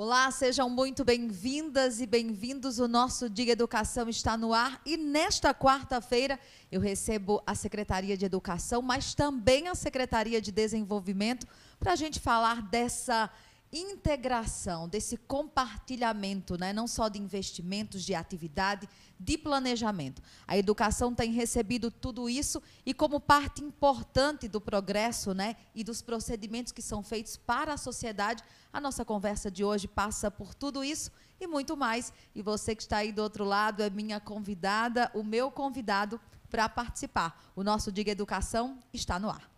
[0.00, 2.78] Olá, sejam muito bem-vindas e bem-vindos.
[2.78, 6.38] O nosso Dia Educação está no ar e nesta quarta-feira
[6.70, 11.48] eu recebo a Secretaria de Educação, mas também a Secretaria de Desenvolvimento
[11.80, 13.28] para a gente falar dessa
[13.72, 16.72] integração, desse compartilhamento, né?
[16.72, 18.88] não só de investimentos, de atividade,
[19.20, 20.22] de planejamento.
[20.46, 25.56] A educação tem recebido tudo isso e como parte importante do progresso né?
[25.74, 28.42] e dos procedimentos que são feitos para a sociedade,
[28.72, 31.10] a nossa conversa de hoje passa por tudo isso
[31.40, 32.12] e muito mais.
[32.34, 36.68] E você que está aí do outro lado é minha convidada, o meu convidado para
[36.68, 37.38] participar.
[37.54, 39.57] O nosso Diga Educação está no ar.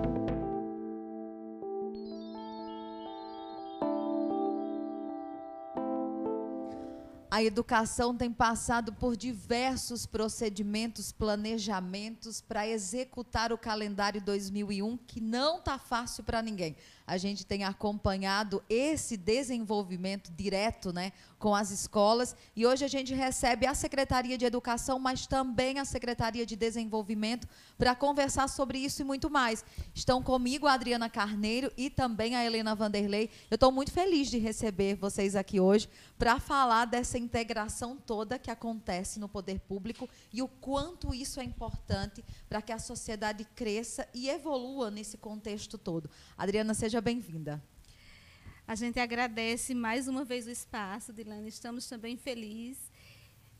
[7.33, 15.59] A educação tem passado por diversos procedimentos, planejamentos para executar o calendário 2001, que não
[15.59, 16.75] está fácil para ninguém
[17.11, 22.33] a gente tem acompanhado esse desenvolvimento direto né, com as escolas.
[22.55, 27.49] E hoje a gente recebe a Secretaria de Educação, mas também a Secretaria de Desenvolvimento,
[27.77, 29.65] para conversar sobre isso e muito mais.
[29.93, 33.29] Estão comigo a Adriana Carneiro e também a Helena Vanderlei.
[33.49, 38.49] Eu estou muito feliz de receber vocês aqui hoje para falar dessa integração toda que
[38.49, 44.07] acontece no poder público e o quanto isso é importante para que a sociedade cresça
[44.13, 46.09] e evolua nesse contexto todo.
[46.37, 47.61] Adriana, seja bem-vinda.
[48.67, 51.49] A gente agradece mais uma vez o espaço, Dilane.
[51.49, 52.91] Estamos também felizes.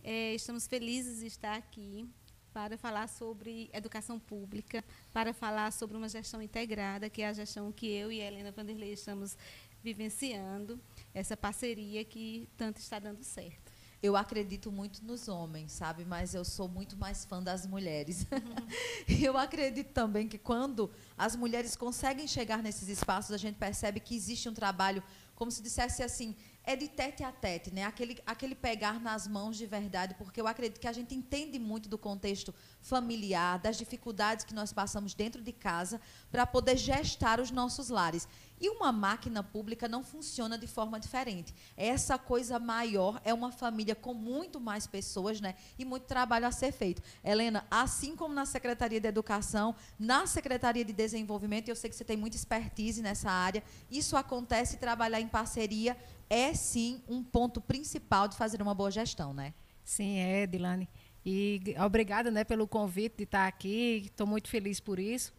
[0.04, 2.08] É, estamos felizes de estar aqui
[2.54, 7.72] para falar sobre educação pública, para falar sobre uma gestão integrada, que é a gestão
[7.72, 9.38] que eu e a Helena Vanderlei estamos
[9.84, 10.80] vivenciando,
[11.14, 13.71] essa parceria que tanto está dando certo
[14.02, 16.04] eu acredito muito nos homens, sabe?
[16.04, 18.26] Mas eu sou muito mais fã das mulheres.
[18.32, 18.68] Uhum.
[19.22, 24.16] eu acredito também que quando as mulheres conseguem chegar nesses espaços, a gente percebe que
[24.16, 25.04] existe um trabalho,
[25.36, 27.84] como se dissesse assim, é de tete a tete, né?
[27.84, 31.88] Aquele, aquele pegar nas mãos de verdade, porque eu acredito que a gente entende muito
[31.88, 37.52] do contexto familiar, das dificuldades que nós passamos dentro de casa para poder gestar os
[37.52, 38.28] nossos lares.
[38.62, 41.52] E uma máquina pública não funciona de forma diferente.
[41.76, 45.56] Essa coisa maior é uma família com muito mais pessoas, né?
[45.80, 47.02] E muito trabalho a ser feito.
[47.24, 52.06] Helena, assim como na Secretaria de Educação, na Secretaria de Desenvolvimento, eu sei que você
[52.06, 55.98] tem muita expertise nessa área, isso acontece trabalhar em parceria
[56.30, 59.54] é sim um ponto principal de fazer uma boa gestão, né?
[59.84, 60.88] Sim, é, Dilane.
[61.26, 64.04] E obrigada né, pelo convite de estar aqui.
[64.06, 65.34] Estou muito feliz por isso.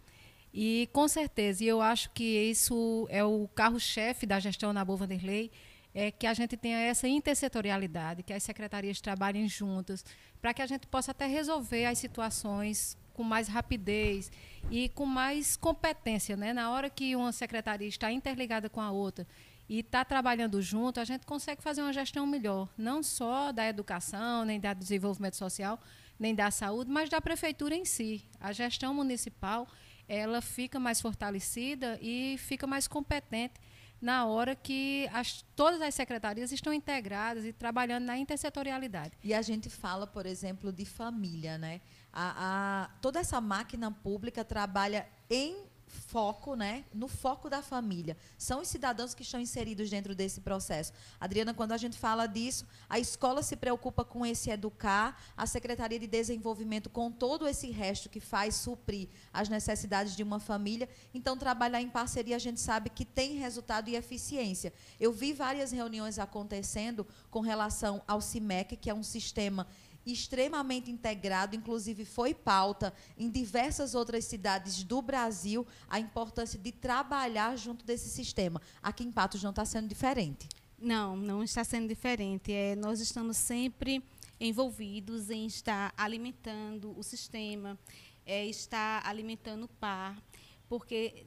[0.53, 4.99] E com certeza, e eu acho que isso é o carro-chefe da gestão na Boa
[4.99, 5.51] Vanderlei,
[5.95, 10.05] é que a gente tenha essa intersetorialidade, que as secretarias trabalhem juntas,
[10.41, 14.31] para que a gente possa até resolver as situações com mais rapidez
[14.71, 16.37] e com mais competência.
[16.37, 16.53] Né?
[16.53, 19.27] Na hora que uma secretaria está interligada com a outra
[19.69, 24.45] e está trabalhando junto, a gente consegue fazer uma gestão melhor, não só da educação,
[24.45, 25.79] nem da desenvolvimento social,
[26.19, 28.25] nem da saúde, mas da prefeitura em si.
[28.41, 29.69] A gestão municipal
[30.15, 33.55] ela fica mais fortalecida e fica mais competente
[33.99, 39.17] na hora que as, todas as secretarias estão integradas e trabalhando na intersetorialidade.
[39.23, 41.81] E a gente fala, por exemplo, de família, né?
[42.13, 48.17] A, a, toda essa máquina pública trabalha em foco, né, no foco da família.
[48.39, 50.93] São os cidadãos que estão inseridos dentro desse processo.
[51.21, 55.99] Adriana, quando a gente fala disso, a escola se preocupa com esse educar, a Secretaria
[55.99, 60.89] de Desenvolvimento com todo esse resto que faz suprir as necessidades de uma família.
[61.13, 64.73] Então, trabalhar em parceria, a gente sabe que tem resultado e eficiência.
[64.99, 69.67] Eu vi várias reuniões acontecendo com relação ao CIMEC, que é um sistema
[70.07, 77.57] extremamente integrado, inclusive foi pauta em diversas outras cidades do Brasil a importância de trabalhar
[77.57, 78.61] junto desse sistema.
[78.83, 80.49] Aqui em Patos não está sendo diferente.
[80.79, 82.53] Não, não está sendo diferente.
[82.53, 84.03] É, nós estamos sempre
[84.41, 87.79] envolvidos em estar alimentando o sistema,
[88.27, 90.21] é, estar alimentando o par,
[90.69, 91.27] porque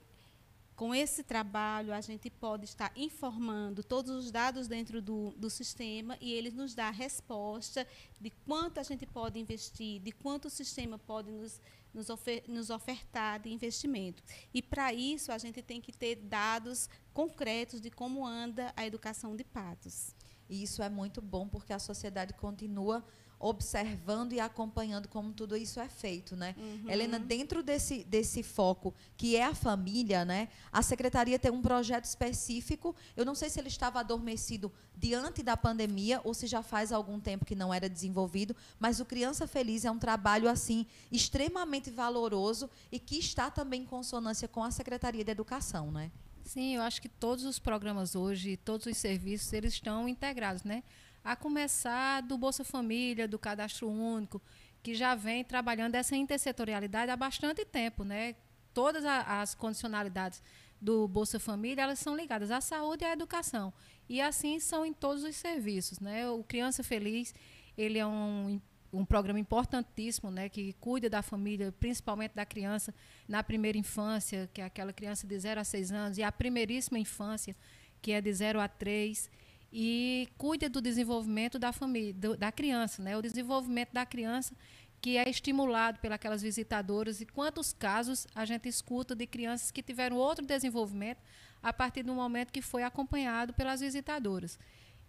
[0.75, 6.17] com esse trabalho, a gente pode estar informando todos os dados dentro do, do sistema
[6.19, 7.87] e ele nos dá a resposta
[8.19, 11.61] de quanto a gente pode investir, de quanto o sistema pode nos,
[11.93, 14.21] nos, ofer, nos ofertar de investimento.
[14.53, 19.33] E, para isso, a gente tem que ter dados concretos de como anda a educação
[19.33, 20.13] de patos.
[20.49, 23.03] E isso é muito bom porque a sociedade continua
[23.39, 26.55] observando e acompanhando como tudo isso é feito, né?
[26.57, 26.89] Uhum.
[26.89, 30.49] Helena, dentro desse, desse foco que é a família, né?
[30.71, 32.95] A secretaria tem um projeto específico.
[33.15, 37.19] Eu não sei se ele estava adormecido diante da pandemia ou se já faz algum
[37.19, 42.69] tempo que não era desenvolvido, mas o Criança Feliz é um trabalho assim extremamente valoroso
[42.91, 46.11] e que está também em consonância com a Secretaria de Educação, né?
[46.45, 50.83] Sim, eu acho que todos os programas hoje, todos os serviços, eles estão integrados, né?
[51.25, 54.39] A começar do Bolsa Família, do Cadastro Único,
[54.83, 58.35] que já vem trabalhando essa intersetorialidade há bastante tempo, né?
[58.75, 60.43] Todas as condicionalidades
[60.79, 63.73] do Bolsa Família, elas são ligadas à saúde e à educação.
[64.07, 66.29] E assim são em todos os serviços, né?
[66.29, 67.33] O Criança Feliz,
[67.75, 68.61] ele é um
[68.93, 72.95] um programa importantíssimo, né, que cuida da família, principalmente da criança
[73.27, 76.97] na primeira infância, que é aquela criança de 0 a 6 anos, e a primeiríssima
[76.97, 77.53] infância,
[78.01, 79.29] que é de 0 a 3,
[79.77, 84.55] e cuida do desenvolvimento da família, do, da criança, né, o desenvolvimento da criança
[85.01, 90.15] que é estimulado pelas visitadoras e quantos casos a gente escuta de crianças que tiveram
[90.15, 91.19] outro desenvolvimento
[91.61, 94.57] a partir do momento que foi acompanhado pelas visitadoras.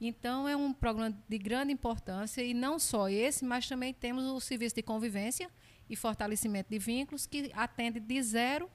[0.00, 4.40] Então, é um programa de grande importância, e não só esse, mas também temos o
[4.40, 5.48] serviço de convivência
[5.88, 8.68] e fortalecimento de vínculos, que atende de zero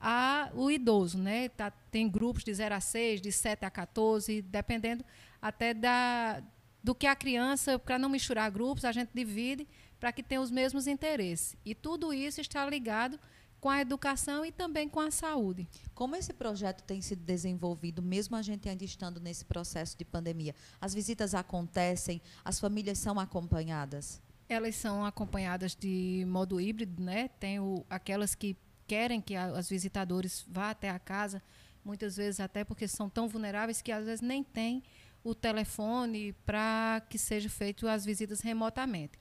[0.00, 1.16] a o idoso.
[1.16, 1.48] Né?
[1.48, 5.04] Tá, tem grupos de 0 a 6, de 7 a 14, dependendo
[5.40, 6.42] até da,
[6.82, 9.66] do que a criança, para não misturar grupos, a gente divide
[9.98, 11.56] para que tenha os mesmos interesses.
[11.64, 13.18] E tudo isso está ligado
[13.60, 15.68] com a educação e também com a saúde.
[15.94, 20.54] Como esse projeto tem sido desenvolvido, mesmo a gente ainda estando nesse processo de pandemia?
[20.80, 24.22] As visitas acontecem, as famílias são acompanhadas?
[24.48, 27.28] Elas são acompanhadas de modo híbrido, né?
[27.40, 28.56] Tem o, aquelas que
[28.86, 31.42] querem que a, as visitadores vá até a casa,
[31.84, 34.82] muitas vezes até porque são tão vulneráveis que às vezes nem tem
[35.28, 39.18] o telefone para que seja feito as visitas remotamente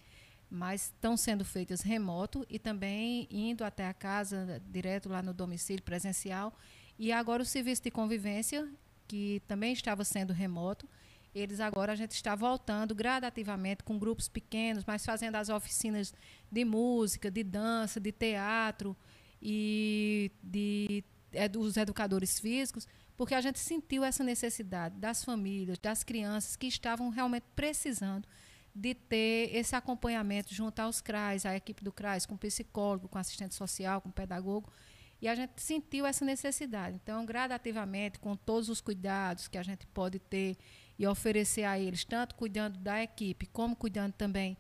[0.50, 5.84] mas estão sendo feitas remoto e também indo até a casa, direto lá no domicílio
[5.84, 6.58] presencial.
[6.98, 8.68] E agora o serviço de convivência,
[9.08, 10.88] que também estava sendo remoto,
[11.36, 16.14] eles agora a gente está voltando gradativamente com grupos pequenos, mas fazendo as oficinas
[16.52, 18.96] de música, de dança, de teatro
[19.42, 22.88] e de, é, dos educadores físicos,
[23.18, 28.28] porque a gente sentiu essa necessidade das famílias, das crianças que estavam realmente precisando
[28.74, 33.56] de ter esse acompanhamento junto aos CRAs, a equipe do CRAS, com psicólogo, com assistente
[33.56, 34.72] social, com pedagogo.
[35.20, 37.00] E a gente sentiu essa necessidade.
[37.02, 40.56] Então, gradativamente, com todos os cuidados que a gente pode ter
[41.00, 44.56] e oferecer a eles, tanto cuidando da equipe, como cuidando também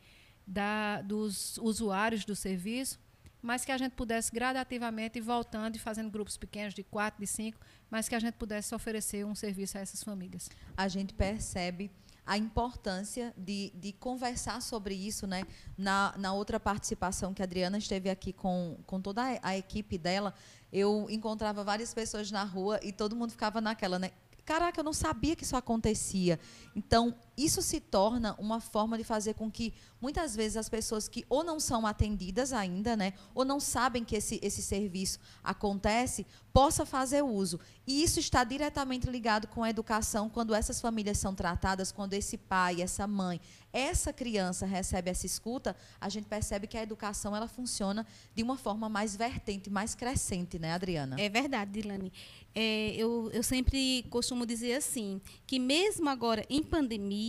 [0.47, 2.99] da, dos usuários do serviço,
[3.39, 7.27] mas que a gente pudesse gradativamente ir voltando e fazendo grupos pequenos de quatro, de
[7.27, 10.49] cinco, mas que a gente pudesse oferecer um serviço a essas famílias.
[10.75, 11.91] A gente percebe
[12.27, 15.45] a importância de, de conversar sobre isso, né?
[15.77, 20.33] Na, na outra participação que a Adriana esteve aqui com, com toda a, equipe dela,
[20.71, 24.11] eu encontrava várias pessoas na rua e todo mundo ficava naquela, né?
[24.43, 26.37] Caraca, eu não sabia que isso acontecia.
[26.75, 31.23] Então, isso se torna uma forma de fazer com que muitas vezes as pessoas que
[31.29, 36.85] ou não são atendidas ainda, né, ou não sabem que esse, esse serviço acontece, possa
[36.85, 37.59] fazer uso.
[37.85, 42.35] E isso está diretamente ligado com a educação, quando essas famílias são tratadas, quando esse
[42.35, 43.39] pai, essa mãe,
[43.71, 48.57] essa criança recebe essa escuta, a gente percebe que a educação ela funciona de uma
[48.57, 51.15] forma mais vertente, mais crescente, né, Adriana?
[51.19, 52.11] É verdade, Dilane.
[52.55, 57.26] É, eu, eu sempre costumo dizer assim, que mesmo agora em pandemia,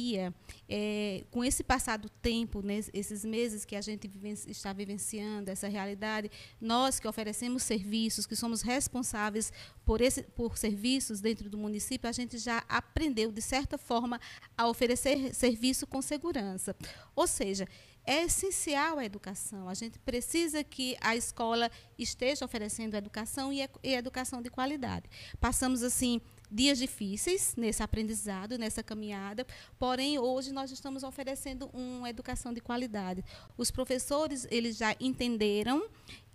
[0.68, 4.10] é, com esse passado tempo, né, esses meses que a gente
[4.46, 9.52] está vivenciando essa realidade, nós que oferecemos serviços, que somos responsáveis
[9.84, 14.20] por, esse, por serviços dentro do município, a gente já aprendeu, de certa forma,
[14.56, 16.76] a oferecer serviço com segurança.
[17.14, 17.66] Ou seja,
[18.08, 19.68] é essencial a educação.
[19.68, 25.10] A gente precisa que a escola esteja oferecendo educação e, e educação de qualidade.
[25.38, 26.18] Passamos, assim,
[26.50, 29.46] dias difíceis nesse aprendizado, nessa caminhada,
[29.78, 33.24] porém hoje nós estamos oferecendo uma educação de qualidade.
[33.56, 35.88] Os professores, eles já entenderam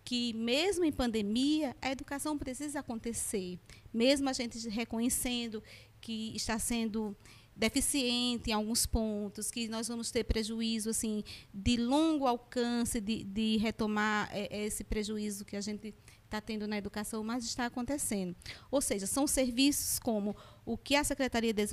[0.04, 3.58] que mesmo em pandemia, a educação precisa acontecer,
[3.94, 5.64] mesmo a gente reconhecendo
[6.02, 7.16] que está sendo
[7.56, 13.58] deficiente em alguns pontos, que nós vamos ter prejuízo assim de longo alcance de, de
[13.58, 15.94] retomar é, esse prejuízo que a gente
[16.34, 18.36] está tendo na educação, mas está acontecendo.
[18.72, 20.36] Ou seja, são serviços como
[20.66, 21.66] o que a Secretaria de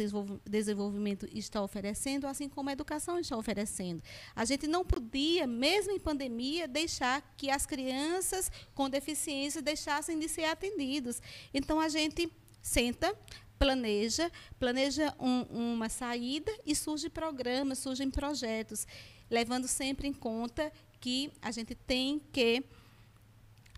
[0.44, 4.02] Desenvolvimento está oferecendo, assim como a educação está oferecendo.
[4.36, 10.28] A gente não podia, mesmo em pandemia, deixar que as crianças com deficiência deixassem de
[10.28, 11.22] ser atendidos.
[11.54, 13.16] Então, a gente senta,
[13.58, 18.86] planeja, planeja um, uma saída e surge programas, surgem projetos.
[19.30, 22.62] levando sempre em conta que a gente tem que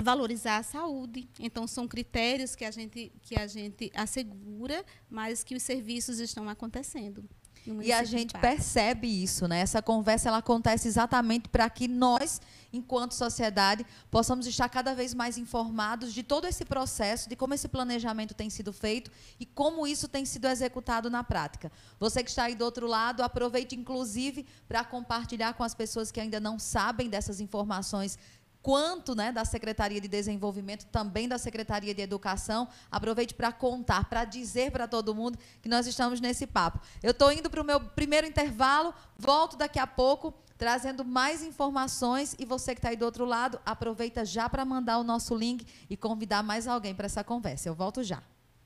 [0.01, 1.29] valorizar a saúde.
[1.39, 6.49] Então são critérios que a gente que a gente assegura, mas que os serviços estão
[6.49, 7.29] acontecendo.
[7.81, 9.61] E a gente percebe isso, né?
[9.61, 12.41] Essa conversa ela acontece exatamente para que nós,
[12.73, 17.69] enquanto sociedade, possamos estar cada vez mais informados de todo esse processo, de como esse
[17.69, 21.71] planejamento tem sido feito e como isso tem sido executado na prática.
[22.01, 26.19] Você que está aí do outro lado, aproveite inclusive para compartilhar com as pessoas que
[26.19, 28.19] ainda não sabem dessas informações
[28.63, 32.69] quanto né, da Secretaria de Desenvolvimento, também da Secretaria de Educação.
[32.91, 36.81] Aproveite para contar, para dizer para todo mundo que nós estamos nesse papo.
[37.03, 42.37] Eu estou indo para o meu primeiro intervalo, volto daqui a pouco trazendo mais informações
[42.39, 45.67] e você que está aí do outro lado, aproveita já para mandar o nosso link
[45.91, 47.69] e convidar mais alguém para essa conversa.
[47.69, 48.23] Eu volto já.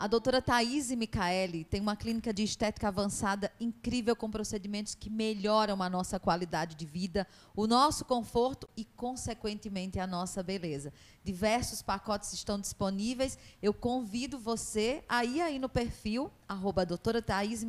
[0.00, 5.82] A doutora Thaís Micaeli tem uma clínica de estética avançada incrível com procedimentos que melhoram
[5.82, 7.26] a nossa qualidade de vida,
[7.56, 10.92] o nosso conforto e, consequentemente, a nossa beleza.
[11.24, 13.36] Diversos pacotes estão disponíveis.
[13.60, 17.64] Eu convido você a ir aí no perfil, arroba doutora Thaís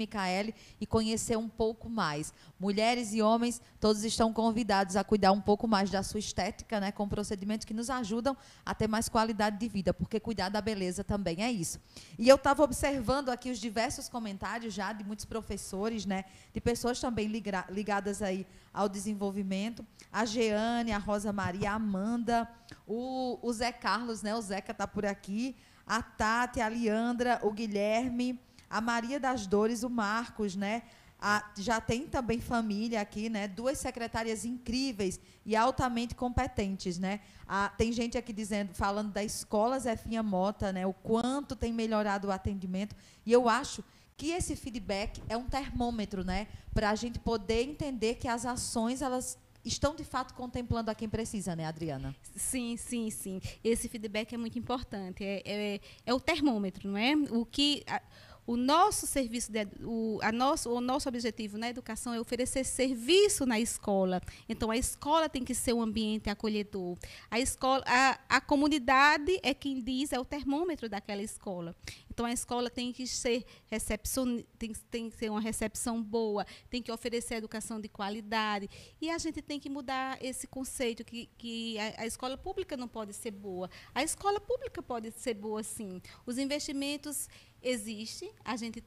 [0.80, 2.34] e conhecer um pouco mais.
[2.60, 6.92] Mulheres e homens, todos estão convidados a cuidar um pouco mais da sua estética, né,
[6.92, 11.04] com procedimentos que nos ajudam a ter mais qualidade de vida, porque cuidar da beleza
[11.04, 11.80] também é isso.
[12.18, 17.00] E eu estava observando aqui os diversos comentários já de muitos professores, né, de pessoas
[17.00, 17.28] também
[17.70, 19.86] ligadas aí ao desenvolvimento.
[20.12, 22.50] A Jeane, a Rosa Maria, a Amanda,
[22.88, 24.36] o, o Zé Carlos, né?
[24.36, 25.56] O Zeca está por aqui.
[25.86, 30.84] A Tati, a Leandra, o Guilherme, a Maria das Dores, o Marcos, né?
[31.22, 33.48] A, já tem também família aqui, né?
[33.48, 37.20] Duas secretárias incríveis e altamente competentes, né?
[37.46, 40.86] A, tem gente aqui dizendo, falando da escola Zefinha Mota, né?
[40.88, 42.96] O quanto tem melhorado o atendimento.
[43.26, 43.84] E eu acho
[44.16, 46.48] que esse feedback é um termômetro, né?
[46.74, 51.10] Para a gente poder entender que as ações elas estão de fato contemplando a quem
[51.10, 52.16] precisa, né, Adriana?
[52.36, 53.42] Sim, sim, sim.
[53.64, 55.24] Esse feedback é muito importante.
[55.24, 57.14] É, é, é o termômetro, não é?
[57.32, 58.02] O que a,
[58.50, 63.46] o nosso serviço, de, o, a nosso, o nosso objetivo na educação é oferecer serviço
[63.46, 64.20] na escola.
[64.50, 66.98] Então, a escola tem que ser um ambiente acolhedor.
[67.30, 71.76] A, escola, a, a comunidade é quem diz, é o termômetro daquela escola.
[72.10, 76.82] Então, a escola tem que ser recepcion, tem, tem que ter uma recepção boa, tem
[76.82, 78.68] que oferecer educação de qualidade.
[79.00, 82.88] E a gente tem que mudar esse conceito que, que a, a escola pública não
[82.88, 83.70] pode ser boa.
[83.94, 86.02] A escola pública pode ser boa, sim.
[86.26, 87.30] Os investimentos
[87.62, 88.84] existe, a gente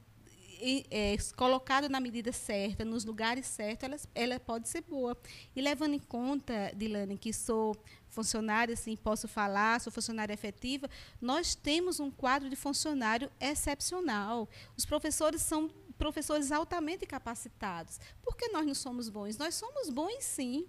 [0.91, 5.17] é, colocado na medida certa, nos lugares certos, ela, ela pode ser boa.
[5.57, 7.77] E levando em conta, Dilane, que sou
[8.09, 10.89] funcionária, assim, posso falar, sou funcionária efetiva,
[11.21, 14.49] nós temos um quadro de funcionário excepcional.
[14.77, 17.99] Os professores são professores altamente capacitados.
[18.23, 19.37] Por que nós não somos bons?
[19.37, 20.67] Nós somos bons, sim.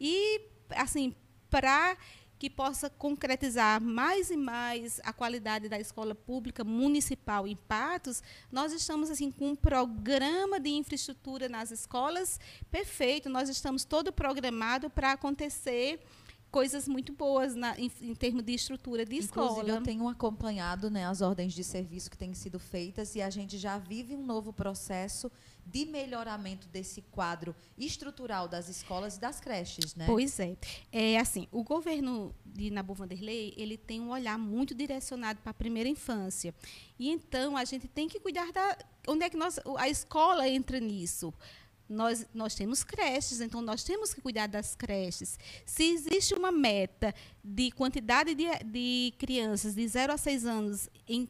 [0.00, 1.14] E, assim,
[1.50, 1.96] para
[2.44, 8.22] que possa concretizar mais e mais a qualidade da escola pública municipal em Patos,
[8.52, 12.38] nós estamos assim com um programa de infraestrutura nas escolas
[12.70, 13.30] perfeito.
[13.30, 16.00] Nós estamos todo programado para acontecer
[16.50, 19.52] coisas muito boas na, em, em, termos de estrutura de escola.
[19.52, 23.30] Inclusive, eu tenho acompanhado né, as ordens de serviço que têm sido feitas e a
[23.30, 25.32] gente já vive um novo processo
[25.66, 30.06] de melhoramento desse quadro estrutural das escolas e das creches, né?
[30.06, 30.56] Pois é.
[30.92, 35.54] É assim, o governo de Nabu Vanderlei, ele tem um olhar muito direcionado para a
[35.54, 36.54] primeira infância.
[36.98, 40.80] E então a gente tem que cuidar da onde é que nós a escola entra
[40.80, 41.32] nisso?
[41.86, 45.38] Nós, nós temos creches, então nós temos que cuidar das creches.
[45.66, 51.28] Se existe uma meta de quantidade de, de crianças de 0 a 6 anos em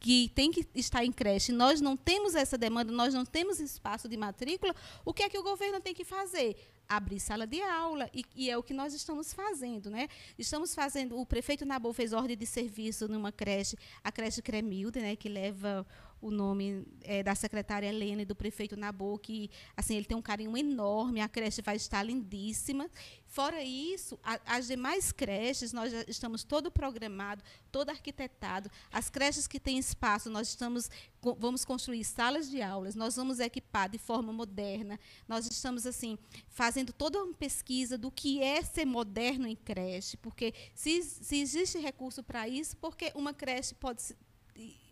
[0.00, 4.08] que tem que estar em creche, nós não temos essa demanda, nós não temos espaço
[4.08, 4.74] de matrícula,
[5.04, 6.56] o que é que o governo tem que fazer?
[6.88, 9.90] Abrir sala de aula, e, e é o que nós estamos fazendo.
[9.90, 10.08] Né?
[10.38, 15.16] Estamos fazendo, o prefeito Nabu fez ordem de serviço numa creche, a creche Cremilde, né,
[15.16, 15.86] que leva
[16.20, 20.22] o nome é, da secretária Helena e do prefeito Nabu, que assim, ele tem um
[20.22, 22.90] carinho enorme, a creche vai estar lindíssima.
[23.26, 28.70] Fora isso, a, as demais creches, nós já estamos todo programado, todo arquitetado.
[28.90, 30.90] As creches que têm espaço, nós estamos
[31.38, 34.98] vamos construir salas de aulas, nós vamos equipar de forma moderna.
[35.26, 36.16] Nós estamos assim
[36.48, 41.78] fazendo toda uma pesquisa do que é ser moderno em creche, porque se, se existe
[41.78, 44.02] recurso para isso, porque uma creche pode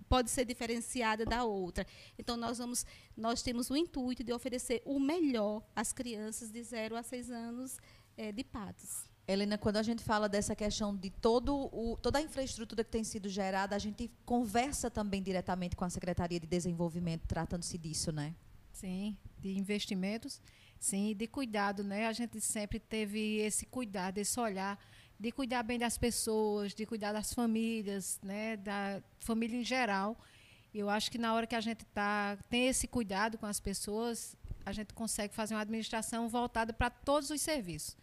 [0.09, 1.87] pode ser diferenciada da outra.
[2.19, 2.87] Então, nós, vamos,
[3.17, 7.79] nós temos o intuito de oferecer o melhor às crianças de 0 a 6 anos
[8.17, 9.05] é, de Patos.
[9.29, 13.03] Helena, quando a gente fala dessa questão de todo o, toda a infraestrutura que tem
[13.03, 18.37] sido gerada, a gente conversa também diretamente com a Secretaria de Desenvolvimento, tratando-se disso, né?
[18.73, 20.41] Sim, de investimentos,
[20.79, 22.07] sim, de cuidado, né?
[22.07, 24.79] A gente sempre teve esse cuidado, esse olhar
[25.19, 28.57] de cuidar bem das pessoas, de cuidar das famílias, né?
[28.57, 30.19] Da família em geral.
[30.75, 34.37] Eu acho que na hora que a gente tá, tem esse cuidado com as pessoas,
[34.65, 37.97] a gente consegue fazer uma administração voltada para todos os serviços.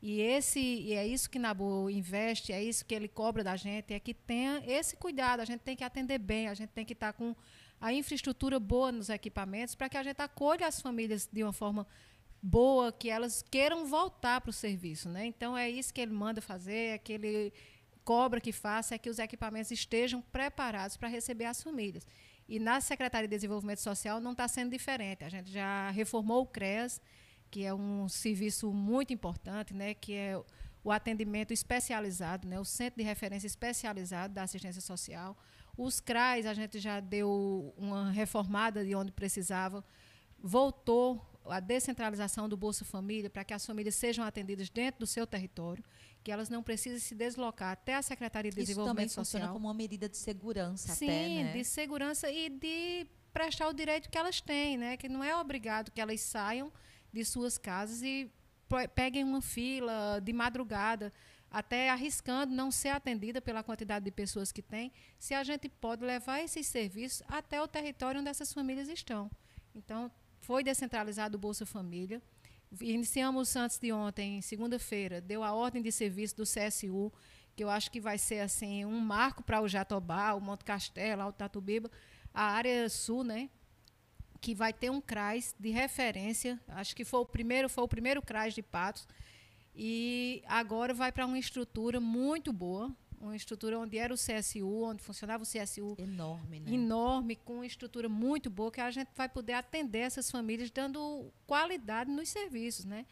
[0.00, 3.92] E, esse, e é isso que Nabu investe, é isso que ele cobra da gente,
[3.92, 5.40] é que tenha esse cuidado.
[5.40, 7.34] A gente tem que atender bem, a gente tem que estar com
[7.80, 11.86] a infraestrutura boa nos equipamentos para que a gente acolha as famílias de uma forma
[12.42, 15.08] boa, que elas queiram voltar para o serviço.
[15.08, 15.26] Né?
[15.26, 17.52] Então, é isso que ele manda fazer, é que ele
[18.04, 22.06] cobra que faça, é que os equipamentos estejam preparados para receber as famílias.
[22.48, 25.24] E na Secretaria de Desenvolvimento Social não está sendo diferente.
[25.24, 27.02] A gente já reformou o CREAS,
[27.50, 30.40] que é um serviço muito importante, né, que é
[30.82, 35.36] o atendimento especializado, né, o Centro de Referência Especializado da Assistência Social.
[35.76, 39.84] Os CRAs, a gente já deu uma reformada de onde precisava,
[40.38, 45.26] voltou a descentralização do Bolsa Família para que as famílias sejam atendidas dentro do seu
[45.26, 45.84] território,
[46.22, 49.22] que elas não precisem se deslocar até a Secretaria de Isso Desenvolvimento Social.
[49.22, 51.52] Isso também funciona como uma medida de segurança Sim, até, né?
[51.52, 54.96] de segurança e de prestar o direito que elas têm, né?
[54.96, 56.72] Que não é obrigado que elas saiam
[57.12, 58.30] de suas casas e
[58.94, 61.12] peguem uma fila de madrugada,
[61.50, 66.04] até arriscando não ser atendida pela quantidade de pessoas que tem, se a gente pode
[66.04, 69.30] levar esses serviços até o território onde essas famílias estão.
[69.74, 70.10] Então,
[70.48, 72.22] foi descentralizado o Bolsa Família.
[72.80, 77.12] Iniciamos antes de ontem, segunda-feira, deu a ordem de serviço do CSU,
[77.54, 81.26] que eu acho que vai ser assim um marco para o Jatobá, o Monte Castelo,
[81.26, 81.90] o Tatubiba,
[82.32, 83.50] a área sul, né?
[84.40, 86.58] Que vai ter um CRAS de referência.
[86.68, 89.06] Acho que foi o primeiro, foi o primeiro CRAS de Patos.
[89.76, 95.02] E agora vai para uma estrutura muito boa, uma estrutura onde era o CSU, onde
[95.02, 95.96] funcionava o CSU.
[95.98, 96.72] Enorme, né?
[96.72, 101.32] Enorme, com uma estrutura muito boa, que a gente vai poder atender essas famílias dando
[101.46, 103.06] qualidade nos serviços, né?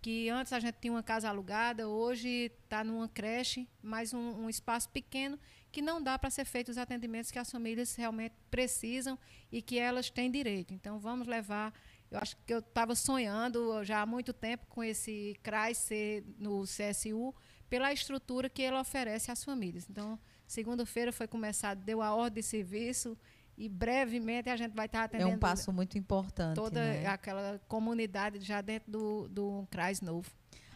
[0.00, 4.50] Que antes a gente tinha uma casa alugada, hoje está numa creche, mais um, um
[4.50, 5.38] espaço pequeno
[5.72, 9.18] que não dá para ser feitos os atendimentos que as famílias realmente precisam
[9.50, 10.74] e que elas têm direito.
[10.74, 11.72] Então, vamos levar.
[12.10, 16.64] Eu acho que eu estava sonhando já há muito tempo com esse CRAS ser no
[16.64, 17.34] CSU,
[17.72, 19.86] pela estrutura que ele oferece às famílias.
[19.88, 23.16] Então, segunda-feira foi começado, deu a ordem de serviço
[23.56, 25.30] e brevemente a gente vai estar atendendo.
[25.30, 26.54] É um passo muito importante.
[26.54, 27.06] Toda né?
[27.06, 30.30] aquela comunidade já dentro do, do CRAS novo.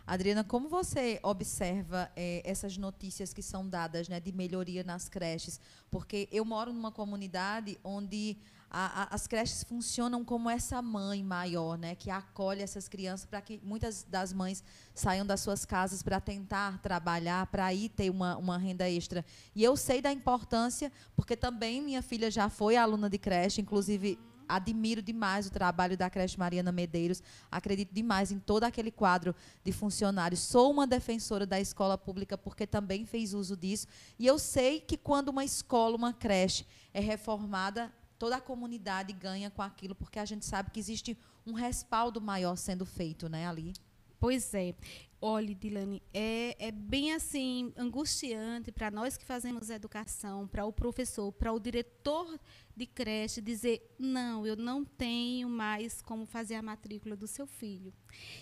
[0.06, 5.60] Adriana, como você observa é, essas notícias que são dadas né, de melhoria nas creches?
[5.90, 8.38] Porque eu moro numa comunidade onde
[8.78, 13.40] a, a, as creches funcionam como essa mãe maior, né, que acolhe essas crianças para
[13.40, 14.62] que muitas das mães
[14.94, 19.24] saiam das suas casas para tentar trabalhar, para ir ter uma, uma renda extra.
[19.54, 24.18] E eu sei da importância, porque também minha filha já foi aluna de creche, inclusive
[24.46, 29.34] admiro demais o trabalho da creche Mariana Medeiros, acredito demais em todo aquele quadro
[29.64, 30.40] de funcionários.
[30.40, 33.86] Sou uma defensora da escola pública porque também fez uso disso.
[34.18, 39.50] E eu sei que quando uma escola, uma creche é reformada, toda a comunidade ganha
[39.50, 43.72] com aquilo, porque a gente sabe que existe um respaldo maior sendo feito né, ali.
[44.18, 44.74] Pois é.
[45.20, 51.32] Olha, Dilane, é, é bem assim angustiante para nós que fazemos educação, para o professor,
[51.32, 52.38] para o diretor
[52.76, 57.92] de creche dizer: não, eu não tenho mais como fazer a matrícula do seu filho.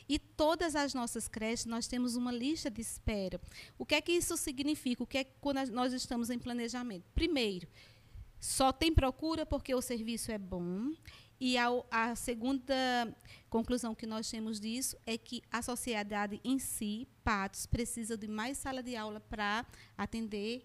[0.08, 3.40] E todas as nossas creches nós temos uma lista de espera.
[3.78, 5.02] O que é que isso significa?
[5.02, 7.04] O que é que quando nós estamos em planejamento?
[7.14, 7.68] Primeiro,
[8.44, 10.92] só tem procura porque o serviço é bom
[11.40, 12.74] e a, a, segunda
[13.48, 18.58] conclusão que nós temos disso é que a sociedade em si, Patos, precisa de mais
[18.58, 19.64] sala de aula para
[19.96, 20.62] atender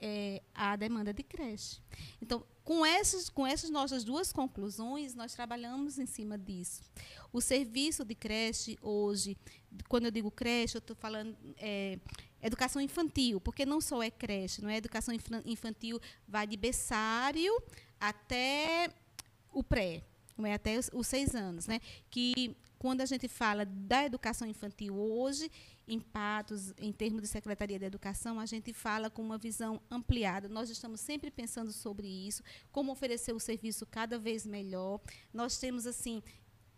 [0.00, 1.80] é, a demanda de creche.
[2.20, 6.82] Então, com essas, com essas nossas duas conclusões, nós trabalhamos em cima disso.
[7.32, 9.38] O serviço de creche hoje,
[9.88, 11.96] quando eu digo creche, eu estou falando é,
[12.42, 17.52] educação infantil, porque não só é creche, não é educação infantil, vai de berçário
[18.00, 18.88] até
[19.52, 20.02] o pré,
[20.36, 21.80] não é até os, seis anos, né?
[22.10, 25.50] Que quando a gente fala da educação infantil hoje,
[25.86, 30.48] em Patos, em termos de Secretaria de Educação, a gente fala com uma visão ampliada.
[30.48, 35.00] Nós estamos sempre pensando sobre isso, como oferecer o serviço cada vez melhor.
[35.32, 36.22] Nós temos assim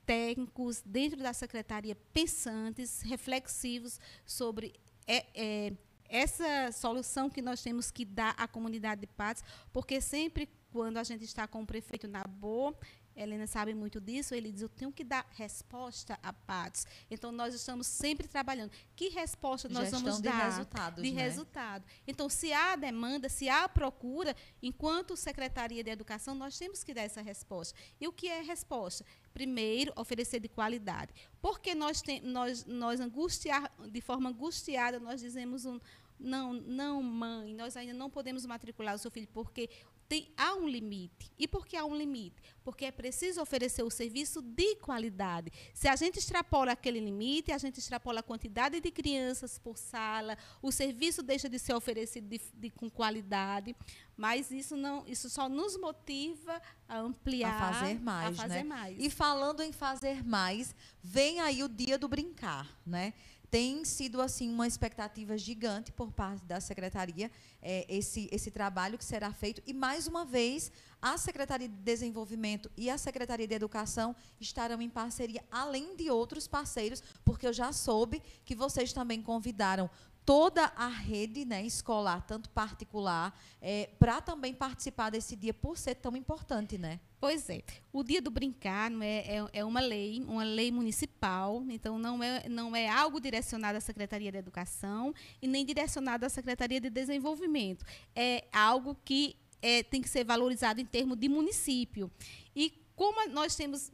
[0.07, 4.75] técnicos dentro da secretaria pensantes, reflexivos sobre
[5.07, 5.73] é, é,
[6.09, 11.05] essa solução que nós temos que dar à comunidade de Patos, porque sempre quando a
[11.05, 12.75] gente está com o prefeito na boa,
[13.17, 16.87] Helena sabe muito disso, ele diz, eu tenho que dar resposta a Patos.
[17.11, 18.71] Então, nós estamos sempre trabalhando.
[18.95, 20.45] Que resposta nós Gestão vamos de dar?
[20.45, 21.23] resultados, De né?
[21.23, 21.85] resultado.
[22.07, 27.03] Então, se há demanda, se há procura, enquanto Secretaria de Educação, nós temos que dar
[27.03, 27.79] essa resposta.
[28.01, 29.05] E o que é resposta?
[29.33, 31.13] Primeiro, oferecer de qualidade.
[31.41, 35.81] Porque nós, tem, nós, nós angustiar, de forma angustiada, nós dizemos um,
[36.19, 39.71] não, não, mãe, nós ainda não podemos matricular o seu filho porque
[40.11, 41.33] tem, há um limite.
[41.39, 42.43] E por que há um limite?
[42.65, 45.53] Porque é preciso oferecer o serviço de qualidade.
[45.73, 50.37] Se a gente extrapola aquele limite, a gente extrapola a quantidade de crianças por sala,
[50.61, 53.77] o serviço deixa de ser oferecido de, de, com qualidade,
[54.17, 58.65] mas isso não, isso só nos motiva a ampliar, a fazer mais, a fazer né?
[58.65, 58.99] mais.
[58.99, 63.15] E falando em fazer mais, vem aí o dia do brincar, né?
[63.51, 69.05] Tem sido assim uma expectativa gigante por parte da secretaria é, esse esse trabalho que
[69.05, 69.61] será feito.
[69.67, 70.71] E mais uma vez
[71.03, 76.47] a secretaria de desenvolvimento e a secretaria de educação estarão em parceria além de outros
[76.47, 79.91] parceiros porque eu já soube que vocês também convidaram
[80.25, 85.97] toda a rede né, escolar, tanto particular, é, para também participar desse dia, por ser
[85.97, 87.01] tão importante, né?
[87.19, 87.63] Pois é.
[87.93, 92.23] O Dia do Brincar não é, é, é, uma lei, uma lei municipal, então não
[92.23, 96.89] é, não é algo direcionado à Secretaria de Educação e nem direcionado à Secretaria de
[96.89, 97.85] Desenvolvimento.
[98.15, 102.11] É algo que é, tem que ser valorizado em termos de município.
[102.57, 103.93] E como nós temos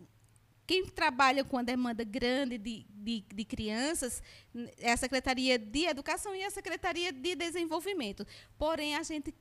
[0.67, 4.23] quem trabalha com a demanda grande de, de, de, crianças
[4.79, 8.27] é a Secretaria de Educação e a Secretaria de Desenvolvimento.
[8.59, 9.33] Porém, a gente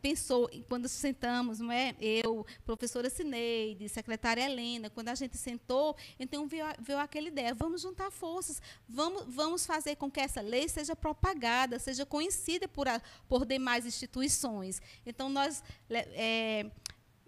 [0.00, 1.94] pensou, quando sentamos, não é?
[2.00, 7.82] eu, professora Cineide, secretária Helena, quando a gente sentou, então veio, veio aquela ideia, vamos
[7.82, 13.00] juntar forças, vamos, vamos fazer com que essa lei seja propagada, seja conhecida por, a,
[13.28, 14.80] por demais instituições.
[15.04, 16.70] Então, nós é,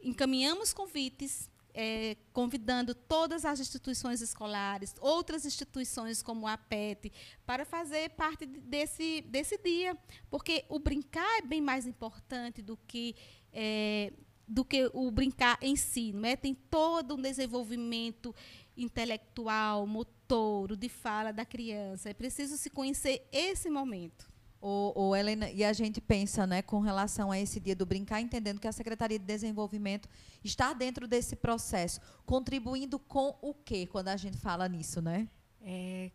[0.02, 7.12] encaminhamos convites é, convidando todas as instituições escolares, outras instituições como a PET,
[7.46, 9.96] para fazer parte desse, desse dia.
[10.30, 13.14] Porque o brincar é bem mais importante do que,
[13.52, 14.12] é,
[14.46, 16.12] do que o brincar em si.
[16.12, 16.36] Não é?
[16.36, 18.34] Tem todo um desenvolvimento
[18.76, 22.10] intelectual, motor, de fala da criança.
[22.10, 24.31] É preciso se conhecer esse momento.
[24.64, 28.20] O, o Helena, e a gente pensa, né, com relação a esse dia do brincar,
[28.20, 30.08] entendendo que a Secretaria de Desenvolvimento
[30.44, 35.28] está dentro desse processo, contribuindo com o quê quando a gente fala nisso, né?
[35.60, 36.12] É,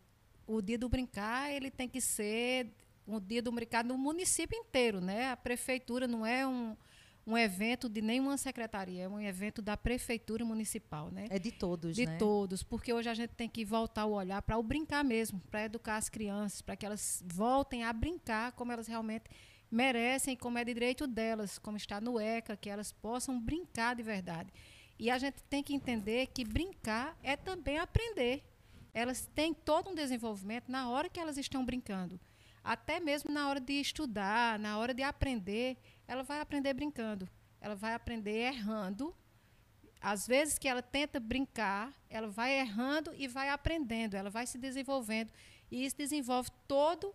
[0.48, 2.74] o dia do brincar ele tem que ser
[3.06, 5.30] um dia do brincar no município inteiro, né?
[5.30, 6.76] A prefeitura não é um,
[7.28, 11.28] um evento de nenhuma secretaria, é um evento da prefeitura municipal, né?
[11.30, 12.14] É de todos, de né?
[12.14, 15.42] De todos, porque hoje a gente tem que voltar o olhar para o brincar mesmo,
[15.52, 19.26] para educar as crianças, para que elas voltem a brincar como elas realmente
[19.70, 24.04] merecem, como é de direito delas, como está no ECA, que elas possam brincar de
[24.04, 24.50] verdade.
[24.98, 28.42] E a gente tem que entender que brincar é também aprender.
[28.94, 32.18] Elas têm todo um desenvolvimento na hora que elas estão brincando.
[32.64, 37.28] Até mesmo na hora de estudar, na hora de aprender, ela vai aprender brincando.
[37.60, 39.14] Ela vai aprender errando.
[40.00, 44.58] Às vezes que ela tenta brincar, ela vai errando e vai aprendendo, ela vai se
[44.58, 45.32] desenvolvendo.
[45.72, 47.14] E isso desenvolve todo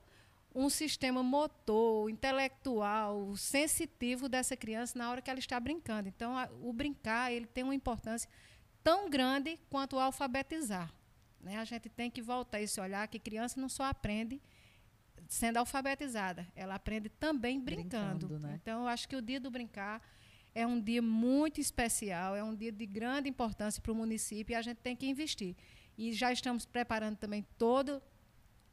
[0.54, 6.08] um sistema motor, intelectual, sensitivo dessa criança na hora que ela está brincando.
[6.08, 8.28] Então, a, o brincar ele tem uma importância
[8.82, 10.92] tão grande quanto o alfabetizar.
[11.40, 11.56] Né?
[11.56, 14.42] A gente tem que voltar esse olhar que criança não só aprende
[15.32, 18.28] sendo alfabetizada, ela aprende também brincando.
[18.28, 18.58] brincando né?
[18.60, 20.02] Então, eu acho que o dia do brincar
[20.54, 24.54] é um dia muito especial, é um dia de grande importância para o município e
[24.54, 25.56] a gente tem que investir.
[25.96, 28.02] E já estamos preparando também todo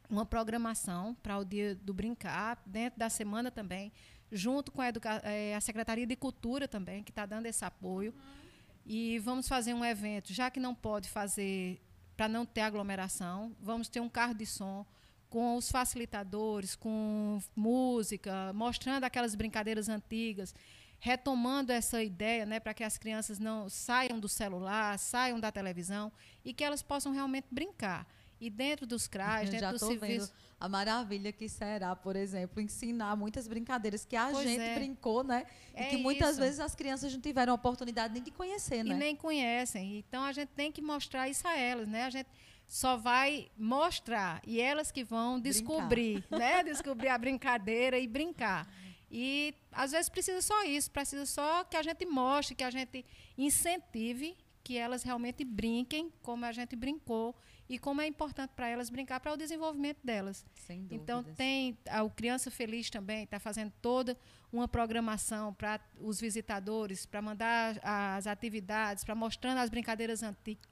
[0.10, 3.90] uma programação para o dia do brincar, dentro da semana também,
[4.30, 4.92] junto com a,
[5.24, 8.12] é, a Secretaria de Cultura também, que está dando esse apoio.
[8.12, 8.50] Uhum.
[8.86, 11.82] E vamos fazer um evento, já que não pode fazer
[12.18, 14.86] para não ter aglomeração, vamos ter um carro de som
[15.30, 20.54] com os facilitadores, com música, mostrando aquelas brincadeiras antigas,
[21.00, 26.12] retomando essa ideia, né, para que as crianças não saiam do celular, saiam da televisão
[26.44, 28.08] e que elas possam realmente brincar.
[28.42, 30.28] E dentro dos CRAs, dentro Já do serviço.
[30.28, 34.76] Vendo a maravilha que será, por exemplo, ensinar muitas brincadeiras que a pois gente é.
[34.76, 35.46] brincou, né?
[35.74, 36.42] É e que muitas isso.
[36.42, 38.94] vezes as crianças não tiveram a oportunidade nem de conhecer, né?
[38.94, 40.00] E nem conhecem.
[40.00, 42.04] Então a gente tem que mostrar isso a elas, né?
[42.04, 42.28] A gente
[42.70, 46.38] só vai mostrar e elas que vão descobrir, brincar.
[46.40, 46.64] né?
[46.64, 48.72] Descobrir a brincadeira e brincar.
[49.12, 53.04] E às vezes precisa só isso, precisa só que a gente mostre, que a gente
[53.36, 57.36] incentive que elas realmente brinquem como a gente brincou
[57.68, 60.46] e como é importante para elas brincar para o desenvolvimento delas.
[60.54, 61.38] Sem Então dúvidas.
[61.38, 64.16] tem a, o Criança Feliz também está fazendo toda
[64.52, 70.69] uma programação para os visitadores, para mandar as atividades, para mostrando as brincadeiras antigas,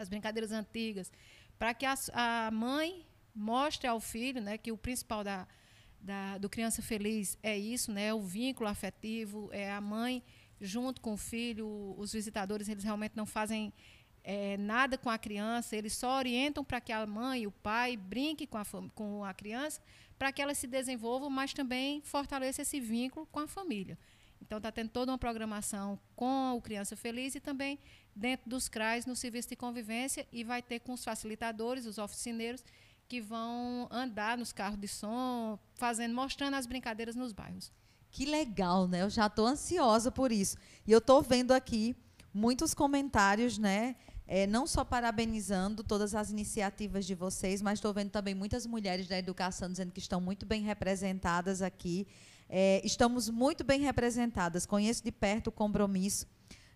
[0.00, 1.12] as brincadeiras antigas,
[1.58, 5.46] para que a, a mãe mostre ao filho, né, que o principal da,
[6.00, 10.22] da, do Criança Feliz é isso, né, o vínculo afetivo, é a mãe
[10.60, 13.72] junto com o filho, os visitadores eles realmente não fazem
[14.22, 17.96] é, nada com a criança, eles só orientam para que a mãe e o pai
[17.96, 19.80] brinquem com a, com a criança,
[20.18, 23.98] para que ela se desenvolva, mas também fortaleça esse vínculo com a família.
[24.42, 27.78] Então, está tendo toda uma programação com o Criança Feliz e também
[28.14, 32.64] dentro dos CRAs, no serviço de convivência, e vai ter com os facilitadores, os oficineiros,
[33.08, 37.72] que vão andar nos carros de som, fazendo, mostrando as brincadeiras nos bairros.
[38.10, 39.02] Que legal, né?
[39.02, 40.56] Eu já estou ansiosa por isso.
[40.86, 41.96] E eu estou vendo aqui
[42.32, 43.96] muitos comentários, né?
[44.26, 49.08] É, não só parabenizando todas as iniciativas de vocês, mas estou vendo também muitas mulheres
[49.08, 52.06] da educação dizendo que estão muito bem representadas aqui.
[52.52, 54.66] É, estamos muito bem representadas.
[54.66, 56.26] Conheço de perto o compromisso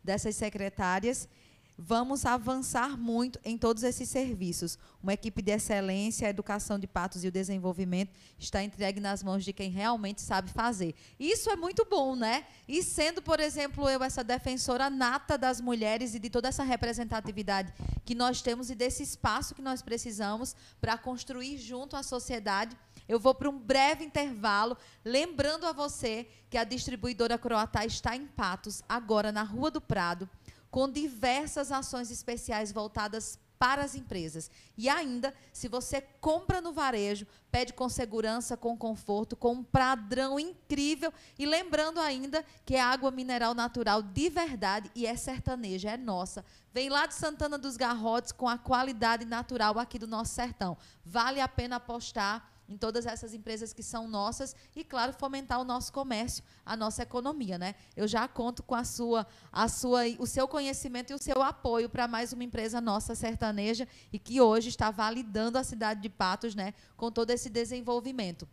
[0.04, 1.28] dessas secretárias
[1.76, 4.78] Vamos avançar muito em todos esses serviços.
[5.02, 9.44] Uma equipe de excelência, a educação de patos e o desenvolvimento está entregue nas mãos
[9.44, 10.94] de quem realmente sabe fazer.
[11.18, 12.46] Isso é muito bom, né?
[12.68, 17.74] E sendo, por exemplo, eu essa defensora nata das mulheres e de toda essa representatividade
[18.04, 22.76] que nós temos e desse espaço que nós precisamos para construir junto à sociedade.
[23.08, 28.26] Eu vou para um breve intervalo, lembrando a você que a distribuidora Croatá está em
[28.26, 30.28] Patos, agora na Rua do Prado
[30.74, 34.50] com diversas ações especiais voltadas para as empresas.
[34.76, 40.36] E ainda, se você compra no varejo, pede com segurança, com conforto, com um padrão
[40.36, 41.12] incrível.
[41.38, 46.44] E lembrando ainda que é água mineral natural de verdade e é sertaneja, é nossa.
[46.72, 50.76] Vem lá de Santana dos Garrotes com a qualidade natural aqui do nosso sertão.
[51.06, 55.64] Vale a pena apostar em todas essas empresas que são nossas e, claro, fomentar o
[55.64, 57.74] nosso comércio, a nossa economia, né?
[57.96, 61.88] Eu já conto com a sua, a sua, o seu conhecimento e o seu apoio
[61.88, 66.54] para mais uma empresa nossa sertaneja e que hoje está validando a cidade de Patos,
[66.54, 68.48] né, com todo esse desenvolvimento.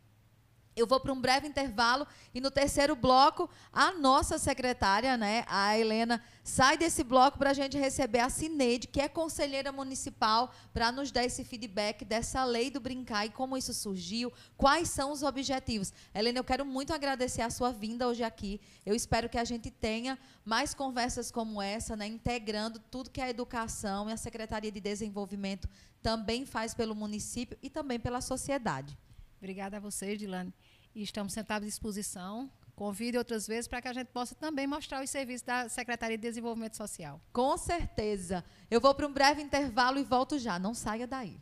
[0.75, 5.77] Eu vou para um breve intervalo e no terceiro bloco, a nossa secretária, né, a
[5.77, 10.91] Helena, sai desse bloco para a gente receber a Cineide, que é conselheira municipal, para
[10.91, 15.23] nos dar esse feedback dessa lei do brincar e como isso surgiu, quais são os
[15.23, 15.91] objetivos.
[16.15, 18.62] Helena, eu quero muito agradecer a sua vinda hoje aqui.
[18.86, 23.29] Eu espero que a gente tenha mais conversas como essa, né, integrando tudo que a
[23.29, 25.67] educação e a Secretaria de Desenvolvimento
[26.01, 28.97] também faz pelo município e também pela sociedade.
[29.41, 30.54] Obrigada a vocês, Dilane.
[30.95, 32.47] Estamos sentados à disposição.
[32.75, 36.21] Convide outras vezes para que a gente possa também mostrar os serviços da Secretaria de
[36.21, 37.19] Desenvolvimento Social.
[37.34, 38.45] Com certeza.
[38.69, 40.60] Eu vou para um breve intervalo e volto já.
[40.60, 41.39] Não saia daí.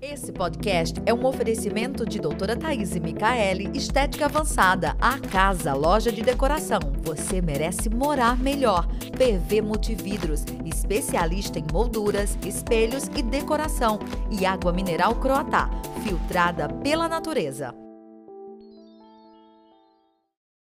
[0.00, 6.12] Esse podcast é um oferecimento de doutora Thaís e Micaele, Estética Avançada, a casa, loja
[6.12, 6.78] de decoração.
[7.02, 8.86] Você merece morar melhor.
[9.18, 13.98] PV Multividros, especialista em molduras, espelhos e decoração.
[14.30, 15.68] E água mineral Croatá,
[16.04, 17.74] filtrada pela natureza.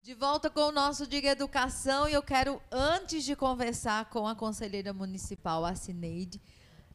[0.04, 4.36] De volta com o nosso Diga Educação e eu quero, antes de conversar com a
[4.36, 6.41] conselheira municipal, a Cineide,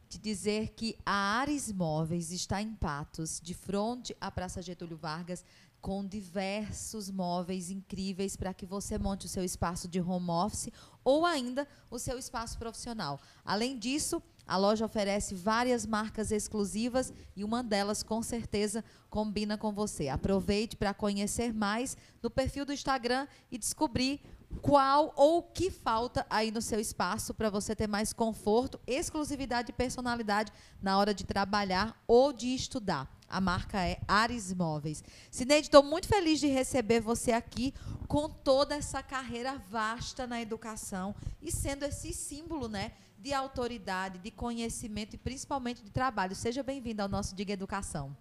[0.07, 5.43] te dizer que a Ares Móveis está em Patos, de frente à Praça Getúlio Vargas,
[5.81, 10.71] com diversos móveis incríveis para que você monte o seu espaço de home office
[11.03, 13.19] ou ainda o seu espaço profissional.
[13.45, 19.73] Além disso, a loja oferece várias marcas exclusivas e uma delas, com certeza, combina com
[19.73, 20.07] você.
[20.07, 24.21] Aproveite para conhecer mais no perfil do Instagram e descobrir
[24.61, 29.71] qual ou o que falta aí no seu espaço para você ter mais conforto, exclusividade
[29.71, 33.11] e personalidade na hora de trabalhar ou de estudar.
[33.29, 35.03] A marca é Ares Móveis.
[35.29, 37.73] Cineide, estou muito feliz de receber você aqui
[38.07, 44.31] com toda essa carreira vasta na educação e sendo esse símbolo, né, de autoridade, de
[44.31, 46.35] conhecimento e principalmente de trabalho.
[46.35, 48.15] Seja bem-vindo ao nosso Diga Educação.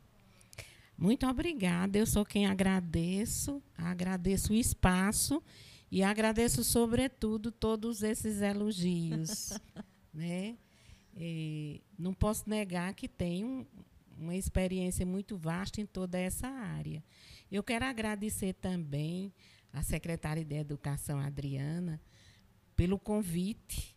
[0.99, 1.99] Muito obrigada.
[1.99, 5.43] Eu sou quem agradeço, agradeço o espaço
[5.90, 9.53] e agradeço sobretudo todos esses elogios,
[10.12, 10.57] né?
[11.16, 13.66] E não posso negar que tenho
[14.18, 17.03] uma experiência muito vasta em toda essa área.
[17.51, 19.33] Eu quero agradecer também
[19.72, 22.01] à secretária de Educação, Adriana,
[22.75, 23.96] pelo convite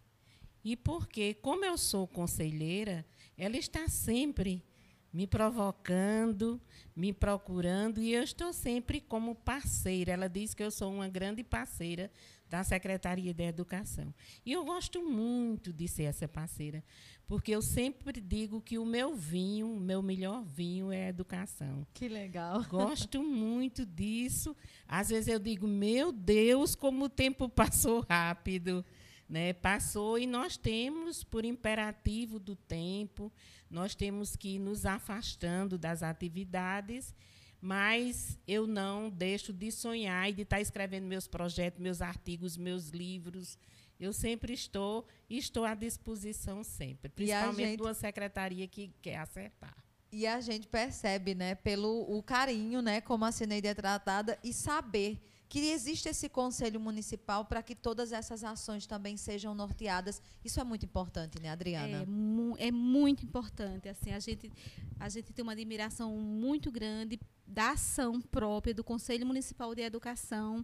[0.63, 3.05] e porque, como eu sou conselheira,
[3.37, 4.63] ela está sempre
[5.11, 6.61] me provocando,
[6.95, 10.11] me procurando, e eu estou sempre como parceira.
[10.11, 12.11] Ela diz que eu sou uma grande parceira
[12.49, 14.13] da Secretaria de Educação.
[14.45, 16.83] E eu gosto muito de ser essa parceira,
[17.27, 21.85] porque eu sempre digo que o meu vinho, o meu melhor vinho é a educação.
[21.93, 22.63] Que legal.
[22.69, 24.55] Gosto muito disso.
[24.87, 28.83] Às vezes eu digo, meu Deus, como o tempo passou rápido.
[29.29, 29.53] Né?
[29.53, 33.31] Passou e nós temos, por imperativo do tempo,
[33.69, 37.13] nós temos que ir nos afastando das atividades,
[37.61, 42.89] mas eu não deixo de sonhar e de estar escrevendo meus projetos, meus artigos, meus
[42.89, 43.55] livros.
[43.99, 47.81] Eu sempre estou e estou à disposição sempre, principalmente gente...
[47.81, 49.77] uma secretaria que quer acertar.
[50.11, 54.51] E a gente percebe, né, pelo o carinho, né, como a Cineide é tratada e
[54.51, 60.21] saber que existe esse conselho municipal para que todas essas ações também sejam norteadas.
[60.45, 62.03] Isso é muito importante, né, Adriana?
[62.03, 63.89] É, mu é muito importante.
[63.89, 64.51] Assim, a gente,
[64.99, 70.63] a gente tem uma admiração muito grande da ação própria do Conselho Municipal de Educação,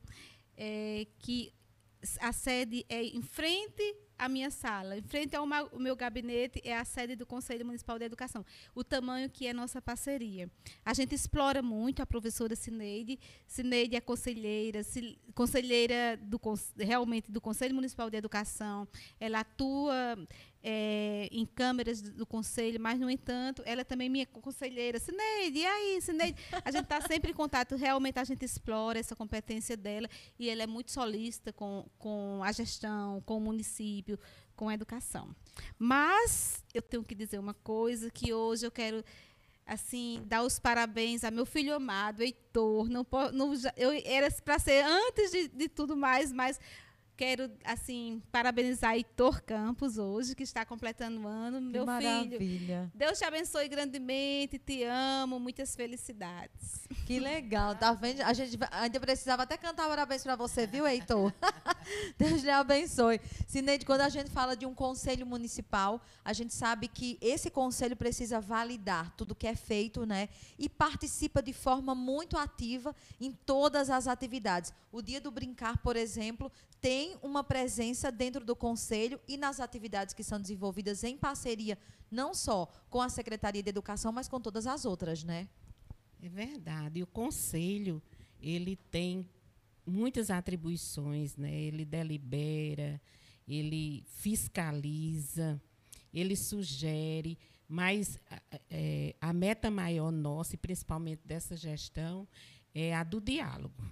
[0.56, 1.52] é, que
[2.20, 5.46] a sede é em frente à minha sala, em frente ao
[5.78, 8.46] meu gabinete é a sede do Conselho Municipal de Educação.
[8.74, 10.50] O tamanho que é nossa parceria.
[10.84, 13.20] A gente explora muito a professora Cineide.
[13.48, 14.82] Cineide é conselheira,
[15.34, 16.40] conselheira do,
[16.78, 18.88] realmente do Conselho Municipal de Educação.
[19.20, 20.18] Ela atua
[20.68, 24.98] é, em câmeras do conselho, mas, no entanto, ela é também minha conselheira.
[24.98, 26.42] Cineide, e aí, Cineide?
[26.66, 30.64] A gente está sempre em contato, realmente a gente explora essa competência dela e ela
[30.64, 34.18] é muito solícita com, com a gestão, com o município,
[34.56, 35.36] com a educação.
[35.78, 39.06] Mas eu tenho que dizer uma coisa que hoje eu quero
[39.68, 44.86] assim dar os parabéns a meu filho amado Heitor não, não eu era para ser
[44.86, 46.60] antes de, de tudo mais mas
[47.18, 51.60] Quero, assim, parabenizar Heitor Campos hoje, que está completando o ano.
[51.60, 52.38] Que Meu maravilha.
[52.38, 52.92] filho.
[52.94, 56.86] Deus te abençoe grandemente, te amo, muitas felicidades.
[57.06, 58.22] Que legal, tá vendo?
[58.22, 61.32] A gente ainda precisava até cantar parabéns para você, viu, Heitor?
[62.18, 63.22] Deus lhe abençoe.
[63.48, 67.96] Sineide, quando a gente fala de um conselho municipal, a gente sabe que esse conselho
[67.96, 70.28] precisa validar tudo que é feito, né?
[70.60, 74.74] E participa de forma muito ativa em todas as atividades.
[74.92, 76.52] O Dia do Brincar, por exemplo,
[76.86, 81.80] tem uma presença dentro do conselho e nas atividades que são desenvolvidas em parceria,
[82.12, 85.50] não só com a Secretaria de Educação, mas com todas as outras, né?
[86.22, 87.00] É verdade.
[87.00, 88.00] E o conselho,
[88.40, 89.28] ele tem
[89.84, 91.52] muitas atribuições, né?
[91.52, 93.02] Ele delibera,
[93.48, 95.60] ele fiscaliza,
[96.14, 97.36] ele sugere,
[97.68, 98.20] mas
[98.70, 102.28] é, a meta maior nossa, e principalmente dessa gestão,
[102.76, 103.84] é a do diálogo.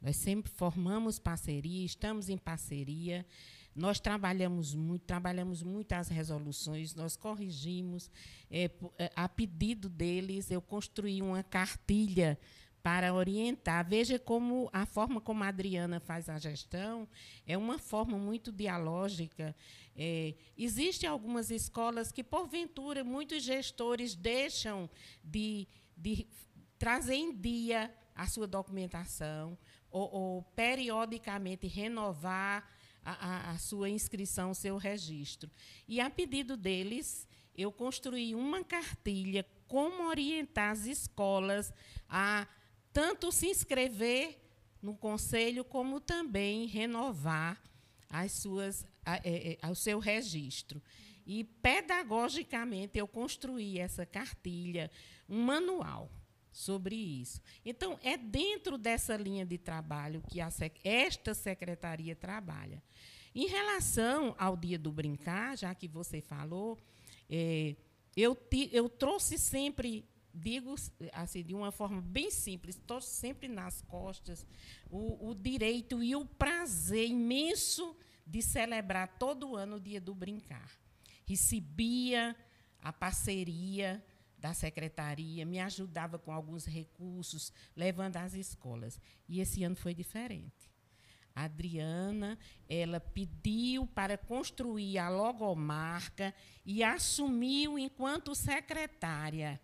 [0.00, 3.26] Nós sempre formamos parceria, estamos em parceria.
[3.74, 8.10] Nós trabalhamos muito, trabalhamos muito as resoluções, nós corrigimos.
[8.50, 12.38] É, é, a pedido deles, eu construí uma cartilha
[12.82, 13.86] para orientar.
[13.88, 17.08] Veja como a forma como a Adriana faz a gestão
[17.46, 19.54] é uma forma muito dialógica.
[19.94, 24.88] É, Existem algumas escolas que, porventura, muitos gestores deixam
[25.22, 26.26] de, de
[26.78, 29.56] trazer em dia a sua documentação,
[29.90, 32.68] ou, ou periodicamente renovar
[33.04, 35.50] a, a, a, sua inscrição, seu registro.
[35.86, 41.72] E a pedido deles, eu construí uma cartilha como orientar as escolas
[42.08, 42.46] a
[42.92, 44.38] tanto se inscrever
[44.80, 47.62] no conselho como também renovar
[48.08, 50.82] as suas, a, a, é, é, o seu registro.
[51.26, 54.90] E pedagogicamente eu construí essa cartilha,
[55.28, 56.10] um manual
[56.58, 57.40] sobre isso.
[57.64, 60.48] Então, é dentro dessa linha de trabalho que a,
[60.82, 62.82] esta secretaria trabalha.
[63.32, 66.76] Em relação ao Dia do Brincar, já que você falou,
[67.30, 67.76] é,
[68.16, 68.36] eu,
[68.72, 70.74] eu trouxe sempre, digo
[71.12, 74.44] assim, de uma forma bem simples, trouxe sempre nas costas
[74.90, 80.72] o, o direito e o prazer imenso de celebrar todo ano o Dia do Brincar.
[81.24, 82.34] Recebia
[82.82, 84.02] a parceria
[84.38, 89.00] da secretaria, me ajudava com alguns recursos, levando às escolas.
[89.28, 90.70] E esse ano foi diferente.
[91.34, 99.60] A Adriana, ela pediu para construir a logomarca e assumiu enquanto secretária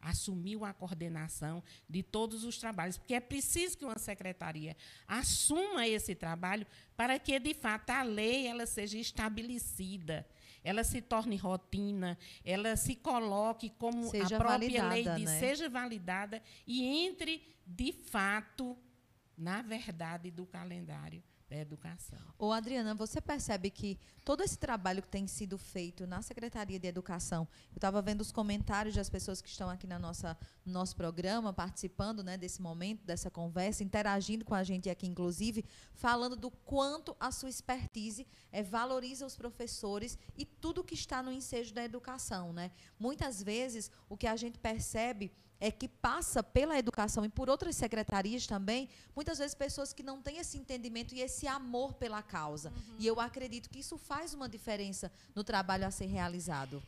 [0.00, 4.76] assumiu a coordenação de todos os trabalhos, porque é preciso que uma secretaria
[5.06, 10.24] assuma esse trabalho para que, de fato, a lei ela seja estabelecida
[10.66, 15.38] ela se torne rotina, ela se coloque como seja a própria lei diz, né?
[15.38, 18.76] seja validada e entre, de fato,
[19.38, 22.18] na verdade do calendário da educação.
[22.38, 26.86] Ô, Adriana, você percebe que todo esse trabalho que tem sido feito na Secretaria de
[26.88, 30.96] Educação, eu estava vendo os comentários das pessoas que estão aqui na nossa, no nosso
[30.96, 36.50] programa, participando né, desse momento, dessa conversa, interagindo com a gente aqui, inclusive, falando do
[36.50, 41.84] quanto a sua expertise é, valoriza os professores e tudo que está no ensejo da
[41.84, 42.52] educação.
[42.52, 42.72] Né?
[42.98, 47.76] Muitas vezes, o que a gente percebe é que passa pela educação e por outras
[47.76, 52.70] secretarias também, muitas vezes pessoas que não têm esse entendimento e esse amor pela causa.
[52.70, 52.96] Uhum.
[52.98, 56.82] E eu acredito que isso faz uma diferença no trabalho a ser realizado.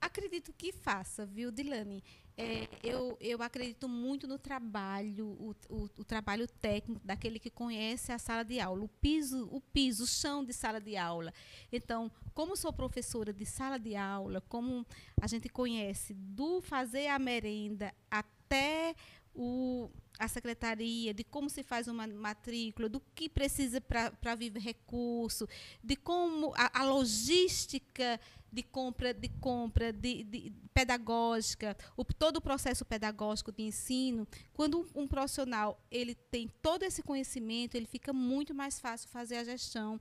[0.00, 2.02] Acredito que faça, viu, Dilane?
[2.36, 8.10] É, eu, eu acredito muito no trabalho, o, o, o, trabalho técnico daquele que conhece
[8.10, 11.32] a sala de aula, o piso, o piso, o chão de sala de aula.
[11.72, 14.84] Então, como sou professora de sala de aula, como
[15.20, 18.96] a gente conhece do fazer a merenda até
[19.32, 19.88] o,
[20.18, 25.48] a secretaria, de como se faz uma matrícula, do que precisa para viver recurso,
[25.82, 28.20] de como a, a logística
[28.52, 34.80] de compra, de compra, de, de pedagógica, o, todo o processo pedagógico de ensino, quando
[34.94, 39.44] um, um, profissional ele tem todo esse conhecimento, ele fica muito mais fácil fazer a
[39.44, 40.00] gestão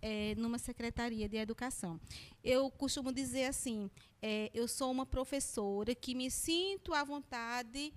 [0.00, 2.00] é, numa secretaria de educação.
[2.42, 3.90] Eu costumo dizer assim,
[4.22, 7.92] é, eu sou uma professora que me sinto à vontade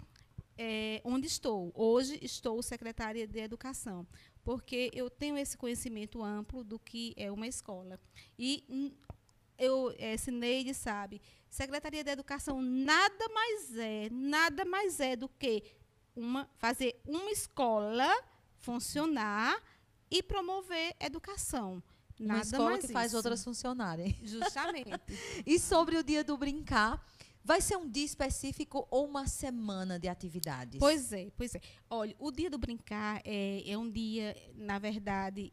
[0.57, 1.71] é, onde estou.
[1.75, 4.07] Hoje estou secretária de educação
[4.43, 7.99] porque eu tenho esse conhecimento amplo do que é uma escola.
[8.37, 8.93] E
[9.57, 15.63] eu, é, Cineide sabe, Secretaria de Educação nada mais é, nada mais é do que
[16.15, 18.09] uma, fazer uma escola
[18.59, 19.61] funcionar
[20.09, 21.81] e promover educação.
[22.19, 22.93] Nada uma escola que isso.
[22.93, 24.15] faz outras funcionarem.
[24.23, 24.89] Justamente.
[25.45, 27.03] e sobre o dia do brincar,
[27.43, 30.79] Vai ser um dia específico ou uma semana de atividades?
[30.79, 31.61] Pois é, pois é.
[31.89, 35.51] Olha, o dia do brincar é, é um dia, na verdade,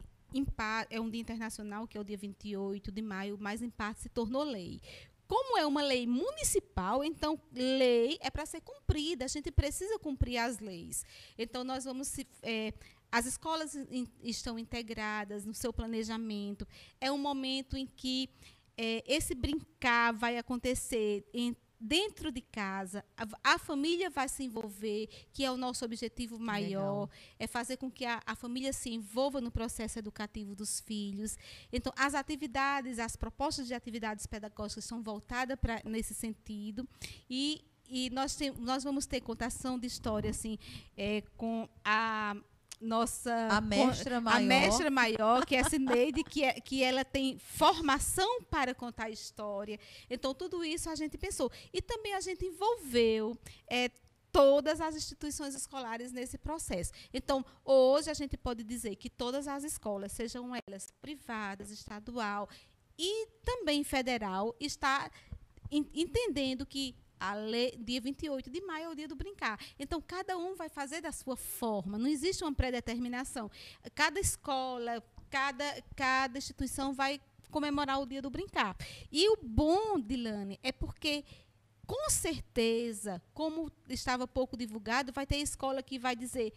[0.88, 4.08] é um dia internacional, que é o dia 28 de maio, mas em parte se
[4.08, 4.80] tornou lei.
[5.26, 10.38] Como é uma lei municipal, então lei é para ser cumprida, a gente precisa cumprir
[10.38, 11.04] as leis.
[11.36, 12.72] Então nós vamos se, é,
[13.10, 16.66] as escolas in, estão integradas no seu planejamento.
[17.00, 18.28] É um momento em que
[18.76, 25.08] é, esse brincar vai acontecer em dentro de casa, a, a, família vai se envolver,
[25.32, 27.10] que é o nosso objetivo maior, Legal.
[27.38, 31.38] é fazer com que a, a, família se envolva no processo educativo dos filhos.
[31.72, 36.86] Então, as atividades, as propostas de atividades pedagógicas são voltadas para nesse sentido
[37.28, 40.56] e e nós, tem, nós vamos ter contação de história assim,
[40.96, 42.36] é, com a
[42.80, 47.04] nossa a mestra maior, a mestra maior que é a Cineide, que, é, que ela
[47.04, 49.78] tem formação para contar história.
[50.08, 51.50] Então, tudo isso a gente pensou.
[51.72, 53.36] E também a gente envolveu
[53.68, 53.90] é,
[54.32, 56.92] todas as instituições escolares nesse processo.
[57.12, 62.48] Então, hoje a gente pode dizer que todas as escolas, sejam elas privadas, estadual
[62.98, 65.10] e também federal, está
[65.70, 69.60] entendendo que a lei, dia 28 de maio é o dia do brincar.
[69.78, 71.98] Então, cada um vai fazer da sua forma.
[71.98, 73.50] Não existe uma predeterminação.
[73.94, 75.64] Cada escola, cada,
[75.94, 78.74] cada instituição vai comemorar o dia do brincar.
[79.12, 81.24] E o bom, Dilane, é porque
[81.86, 86.52] com certeza, como estava pouco divulgado, vai ter escola que vai dizer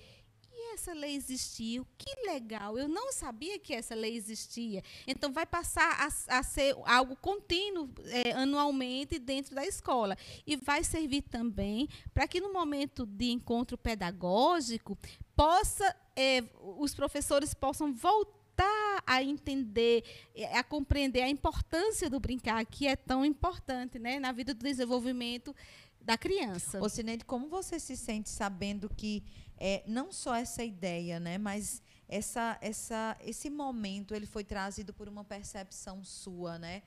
[0.73, 4.83] essa lei existiu, que legal, eu não sabia que essa lei existia.
[5.07, 10.17] Então, vai passar a, a ser algo contínuo é, anualmente dentro da escola.
[10.45, 14.97] E vai servir também para que, no momento de encontro pedagógico,
[15.35, 16.43] possa é,
[16.77, 20.03] os professores possam voltar a entender,
[20.35, 24.63] é, a compreender a importância do brincar, que é tão importante né, na vida do
[24.63, 25.55] desenvolvimento
[25.99, 26.81] da criança.
[26.81, 29.23] Ô, Cineide, como você se sente sabendo que
[29.57, 35.07] é, não só essa ideia, né, mas essa, essa, esse momento ele foi trazido por
[35.07, 36.83] uma percepção sua, né,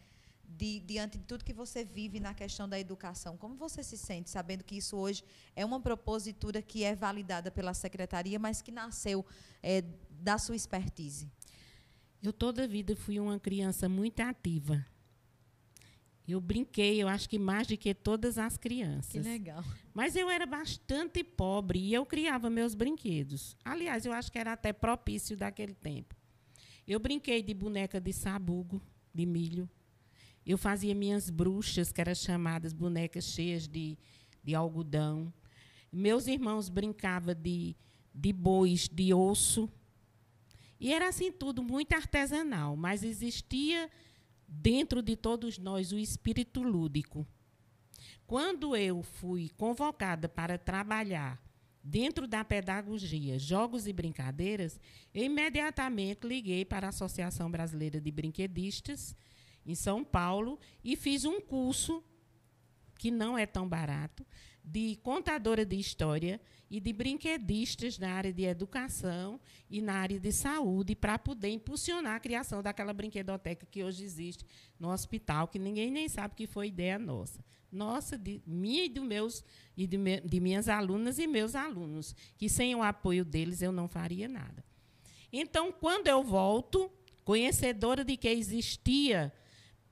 [0.48, 3.36] de, diante de tudo que você vive na questão da educação.
[3.36, 7.74] Como você se sente sabendo que isso hoje é uma propositura que é validada pela
[7.74, 9.24] secretaria, mas que nasceu
[9.62, 11.30] é, da sua expertise?
[12.22, 14.84] Eu toda a vida fui uma criança muito ativa.
[16.28, 19.12] Eu brinquei, eu acho que mais do que todas as crianças.
[19.12, 19.64] Que legal.
[19.94, 23.56] Mas eu era bastante pobre e eu criava meus brinquedos.
[23.64, 26.16] Aliás, eu acho que era até propício daquele tempo.
[26.86, 28.82] Eu brinquei de boneca de sabugo,
[29.14, 29.70] de milho.
[30.44, 33.96] Eu fazia minhas bruxas, que eram chamadas bonecas cheias de,
[34.42, 35.32] de algodão.
[35.92, 37.76] Meus irmãos brincavam de,
[38.14, 39.68] de bois de osso.
[40.78, 43.90] E era assim tudo muito artesanal, mas existia
[44.48, 47.26] dentro de todos nós o espírito lúdico.
[48.26, 51.40] Quando eu fui convocada para trabalhar
[51.82, 54.80] dentro da pedagogia, jogos e brincadeiras,
[55.14, 59.14] eu imediatamente liguei para a Associação Brasileira de Brinquedistas,
[59.64, 62.02] em São Paulo, e fiz um curso,
[62.98, 64.26] que não é tão barato,
[64.66, 69.38] de contadora de história e de brinquedistas na área de educação
[69.70, 74.44] e na área de saúde para poder impulsionar a criação daquela brinquedoteca que hoje existe
[74.78, 77.44] no hospital, que ninguém nem sabe que foi ideia nossa.
[77.70, 79.44] Nossa, de minha e, do meus,
[79.76, 83.70] e de, me, de minhas alunas e meus alunos, que sem o apoio deles eu
[83.70, 84.64] não faria nada.
[85.32, 86.90] Então, quando eu volto,
[87.24, 89.32] conhecedora de que existia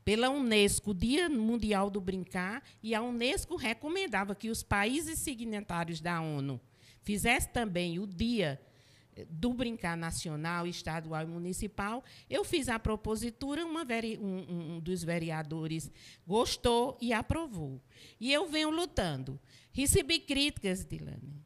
[0.05, 6.21] pela Unesco, Dia Mundial do Brincar, e a Unesco recomendava que os países signatários da
[6.21, 6.61] ONU
[7.03, 8.61] fizessem também o Dia
[9.29, 12.03] do Brincar Nacional, Estadual e Municipal.
[12.29, 15.91] Eu fiz a propositura, um, um dos vereadores
[16.27, 17.81] gostou e aprovou.
[18.21, 19.39] E eu venho lutando.
[19.73, 21.45] Recebi críticas, Dilane,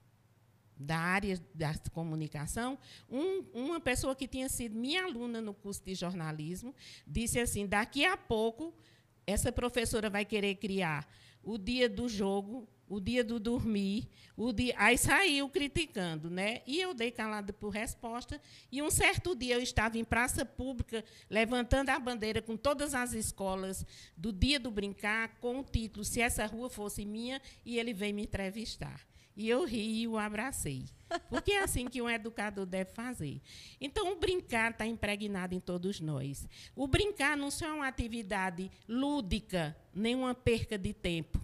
[0.78, 2.78] da área da comunicação,
[3.10, 6.74] um, uma pessoa que tinha sido minha aluna no curso de jornalismo
[7.06, 8.72] disse assim: daqui a pouco
[9.26, 11.06] essa professora vai querer criar
[11.42, 14.74] o dia do jogo, o dia do dormir, o dia.
[14.78, 16.62] Aí saiu criticando, né?
[16.66, 18.40] E eu dei calada por resposta.
[18.72, 23.12] E um certo dia eu estava em praça pública, levantando a bandeira com todas as
[23.12, 23.84] escolas
[24.16, 28.14] do dia do brincar, com o título Se essa rua fosse minha, e ele veio
[28.14, 29.06] me entrevistar.
[29.38, 30.84] E eu ri e o abracei.
[31.30, 33.40] Porque é assim que um educador deve fazer.
[33.80, 36.48] Então, o brincar está impregnado em todos nós.
[36.74, 41.40] O brincar não só é uma atividade lúdica, nem uma perca de tempo.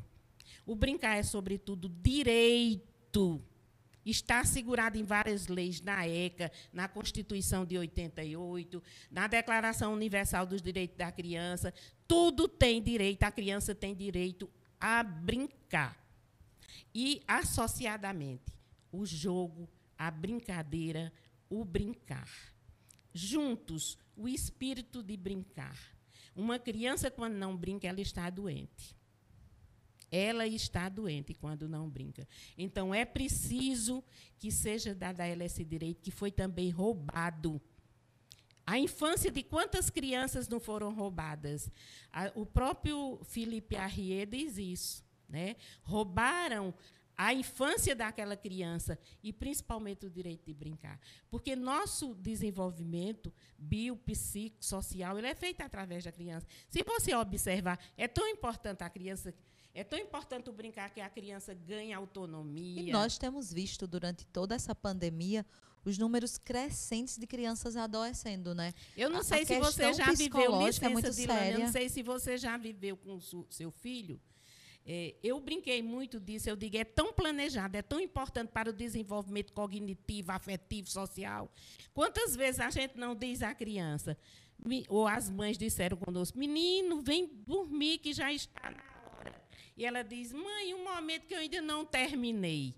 [0.66, 3.40] O brincar é, sobretudo, direito.
[4.04, 10.60] Está assegurado em várias leis, na ECA, na Constituição de 88, na Declaração Universal dos
[10.60, 11.72] Direitos da Criança.
[12.08, 16.03] Tudo tem direito, a criança tem direito a brincar.
[16.94, 18.52] E, associadamente,
[18.92, 19.68] o jogo,
[19.98, 21.12] a brincadeira,
[21.50, 22.28] o brincar.
[23.12, 25.78] Juntos, o espírito de brincar.
[26.34, 28.96] Uma criança, quando não brinca, ela está doente.
[30.10, 32.26] Ela está doente quando não brinca.
[32.56, 34.02] Então, é preciso
[34.38, 37.60] que seja dado a ela esse direito, que foi também roubado.
[38.66, 41.70] A infância de quantas crianças não foram roubadas?
[42.34, 45.04] o próprio Felipe Arrier diz isso.
[45.28, 45.56] Né?
[45.82, 46.74] Roubaram
[47.16, 51.00] a infância daquela criança e principalmente o direito de brincar.
[51.30, 56.46] Porque nosso desenvolvimento biopsicossocial ele é feito através da criança.
[56.68, 59.32] Se você observar, é tão importante a criança,
[59.72, 62.82] é tão importante brincar que a criança ganha autonomia.
[62.82, 65.46] E nós temos visto durante toda essa pandemia
[65.84, 68.72] os números crescentes de crianças adoecendo, né?
[68.96, 71.54] Eu não sei a se você já viveu licença, é muito séria.
[71.54, 74.18] Eu não sei se você já viveu com o seu filho
[74.86, 78.72] é, eu brinquei muito disso, eu digo, é tão planejado, é tão importante para o
[78.72, 81.50] desenvolvimento cognitivo, afetivo, social.
[81.94, 84.16] Quantas vezes a gente não diz à criança,
[84.88, 89.42] ou as mães disseram conosco, menino, vem dormir que já está na hora.
[89.74, 92.74] E ela diz, mãe, um momento que eu ainda não terminei.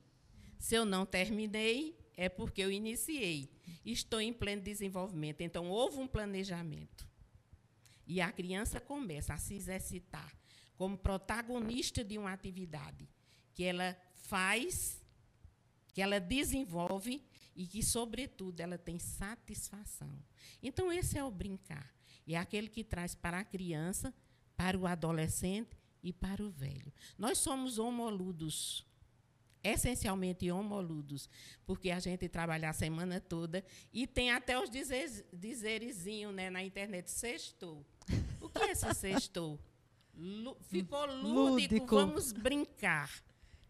[0.59, 3.50] Se eu não terminei, é porque eu iniciei.
[3.84, 5.40] Estou em pleno desenvolvimento.
[5.40, 7.07] Então, houve um planejamento.
[8.07, 10.32] E a criança começa a se exercitar
[10.76, 13.08] como protagonista de uma atividade
[13.54, 15.02] que ela faz,
[15.92, 17.24] que ela desenvolve
[17.54, 20.12] e que, sobretudo, ela tem satisfação.
[20.62, 21.94] Então, esse é o brincar.
[22.28, 24.12] É aquele que traz para a criança,
[24.56, 26.92] para o adolescente e para o velho.
[27.16, 28.84] Nós somos homoludos,
[29.62, 31.30] essencialmente homoludos,
[31.64, 36.62] porque a gente trabalha a semana toda e tem até os dizeres, dizerezinhos né, na
[36.62, 37.86] internet, sextou.
[38.40, 39.58] O que é esse sextou?
[40.62, 43.10] Ficou lúdico, lúdico, vamos brincar.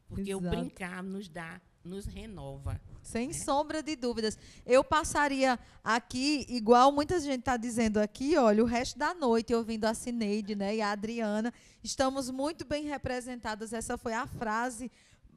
[0.08, 0.46] Porque Exato.
[0.46, 2.80] o brincar nos dá, nos renova.
[3.02, 3.34] Sem né?
[3.34, 4.38] sombra de dúvidas.
[4.64, 9.84] Eu passaria aqui, igual muita gente está dizendo aqui, olha, o resto da noite ouvindo
[9.84, 11.52] a Cineide né, e a Adriana.
[11.82, 13.72] Estamos muito bem representadas.
[13.72, 14.90] Essa foi a frase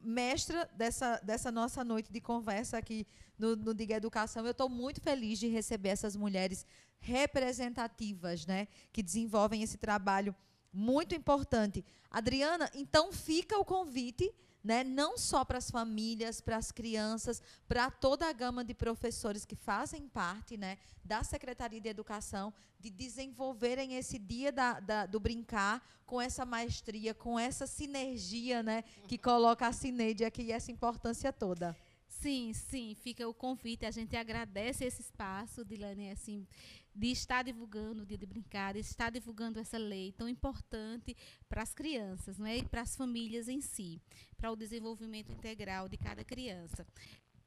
[0.04, 3.06] mestra dessa, dessa nossa noite de conversa aqui
[3.38, 4.46] no, no Diga Educação.
[4.46, 6.66] Eu estou muito feliz de receber essas mulheres
[7.00, 10.36] representativas, né, que desenvolvem esse trabalho
[10.72, 11.84] muito importante.
[12.10, 17.90] Adriana, então fica o convite, né, não só para as famílias, para as crianças, para
[17.90, 23.96] toda a gama de professores que fazem parte né, da Secretaria de Educação, de desenvolverem
[23.96, 29.68] esse dia da, da, do brincar com essa maestria, com essa sinergia né, que coloca
[29.68, 31.76] a Cineide aqui e essa importância toda.
[32.20, 33.86] Sim, sim, fica o convite.
[33.86, 36.46] A gente agradece esse espaço, Dilane, assim,
[36.94, 41.16] de estar divulgando o Dia de Brincar, de estar divulgando essa lei tão importante
[41.48, 44.02] para as crianças né, e para as famílias em si,
[44.36, 46.86] para o desenvolvimento integral de cada criança.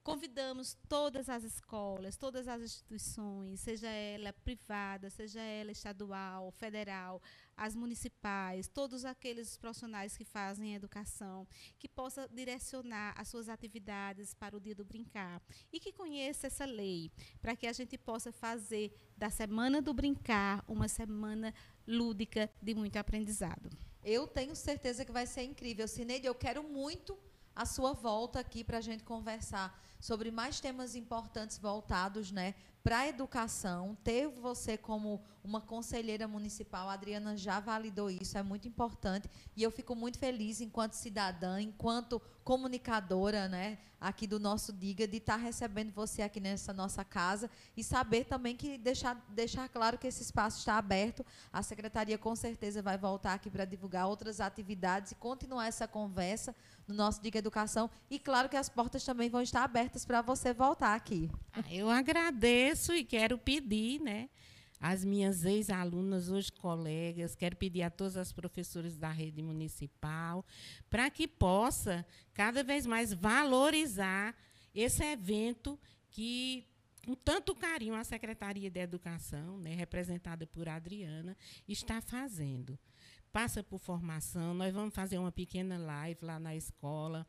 [0.02, 7.20] Convidamos todas as escolas, todas as instituições, seja ela privada, seja ela estadual, federal,
[7.56, 11.46] as municipais, todos aqueles profissionais que fazem educação,
[11.78, 15.40] que possa direcionar as suas atividades para o Dia do Brincar
[15.72, 20.64] e que conheça essa lei, para que a gente possa fazer da Semana do Brincar
[20.66, 21.54] uma semana
[21.86, 23.70] lúdica de muito aprendizado.
[24.04, 25.86] Eu tenho certeza que vai ser incrível.
[25.86, 27.16] Sineide, eu quero muito
[27.54, 32.98] a sua volta aqui para a gente conversar sobre mais temas importantes voltados né, para
[32.98, 33.96] a educação.
[34.02, 39.28] Ter você como uma conselheira municipal, a Adriana já validou isso, é muito importante.
[39.56, 45.18] E eu fico muito feliz, enquanto cidadã, enquanto comunicadora né, aqui do nosso Diga, de
[45.18, 50.06] estar recebendo você aqui nessa nossa casa e saber também que deixar, deixar claro que
[50.06, 51.24] esse espaço está aberto.
[51.52, 56.54] A secretaria com certeza vai voltar aqui para divulgar outras atividades e continuar essa conversa
[56.86, 57.90] no nosso Diga Educação.
[58.10, 61.30] E claro que as portas também vão estar abertas para você voltar aqui.
[61.52, 64.28] Ah, eu agradeço e quero pedir, né?
[64.80, 70.44] As minhas ex-alunas, hoje colegas, quero pedir a todas as professoras da rede municipal
[70.90, 72.04] para que possa
[72.34, 74.34] cada vez mais valorizar
[74.74, 75.78] esse evento
[76.10, 76.66] que
[77.04, 81.36] com tanto carinho a Secretaria de Educação, né, representada por Adriana,
[81.68, 82.78] está fazendo.
[83.32, 87.26] Passa por formação, nós vamos fazer uma pequena live lá na escola.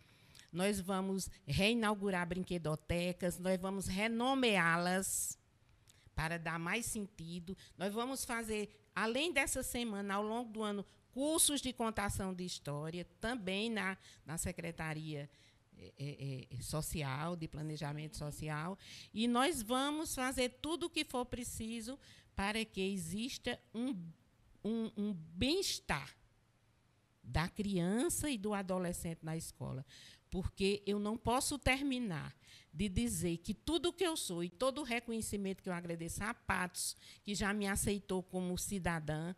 [0.53, 5.35] Nós vamos reinaugurar brinquedotecas, nós vamos renomeá-las
[6.13, 7.57] para dar mais sentido.
[7.75, 13.03] Nós vamos fazer, além dessa semana, ao longo do ano, cursos de contação de história,
[13.19, 15.27] também na, na Secretaria
[15.75, 18.77] é, é, Social, de Planejamento Social.
[19.11, 21.99] E nós vamos fazer tudo o que for preciso
[22.35, 23.95] para que exista um,
[24.63, 26.15] um, um bem-estar
[27.23, 29.85] da criança e do adolescente na escola
[30.33, 32.35] porque eu não posso terminar
[32.73, 36.33] de dizer que tudo que eu sou e todo o reconhecimento que eu agradeço a
[36.33, 39.35] Patos, que já me aceitou como cidadã,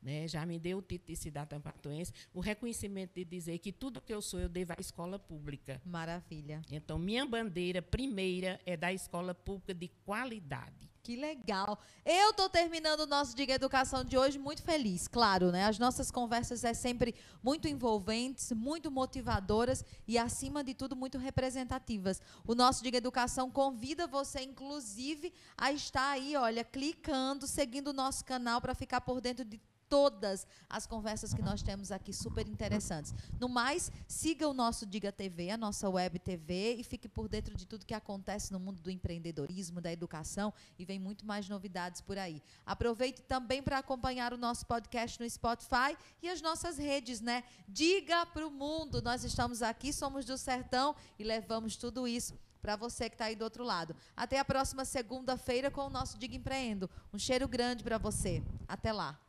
[0.00, 4.00] né, já me deu o título de cidadã patuense, o reconhecimento de dizer que tudo
[4.00, 5.82] que eu sou eu devo à escola pública.
[5.84, 6.62] Maravilha.
[6.70, 10.88] Então, minha bandeira primeira é da escola pública de qualidade.
[11.06, 11.78] Que legal.
[12.04, 15.64] Eu estou terminando o nosso Diga Educação de hoje muito feliz, claro, né?
[15.64, 22.20] As nossas conversas é sempre muito envolventes, muito motivadoras e, acima de tudo, muito representativas.
[22.44, 28.24] O nosso Diga Educação convida você, inclusive, a estar aí, olha, clicando, seguindo o nosso
[28.24, 33.14] canal para ficar por dentro de todas as conversas que nós temos aqui super interessantes.
[33.38, 37.54] No mais, siga o nosso Diga TV, a nossa web TV e fique por dentro
[37.54, 42.00] de tudo que acontece no mundo do empreendedorismo, da educação e vem muito mais novidades
[42.00, 42.42] por aí.
[42.64, 47.44] Aproveite também para acompanhar o nosso podcast no Spotify e as nossas redes, né?
[47.68, 52.74] Diga para o mundo, nós estamos aqui, somos do Sertão e levamos tudo isso para
[52.74, 53.94] você que está aí do outro lado.
[54.16, 56.90] Até a próxima segunda-feira com o nosso Diga Empreendo.
[57.12, 58.42] Um cheiro grande para você.
[58.66, 59.25] Até lá.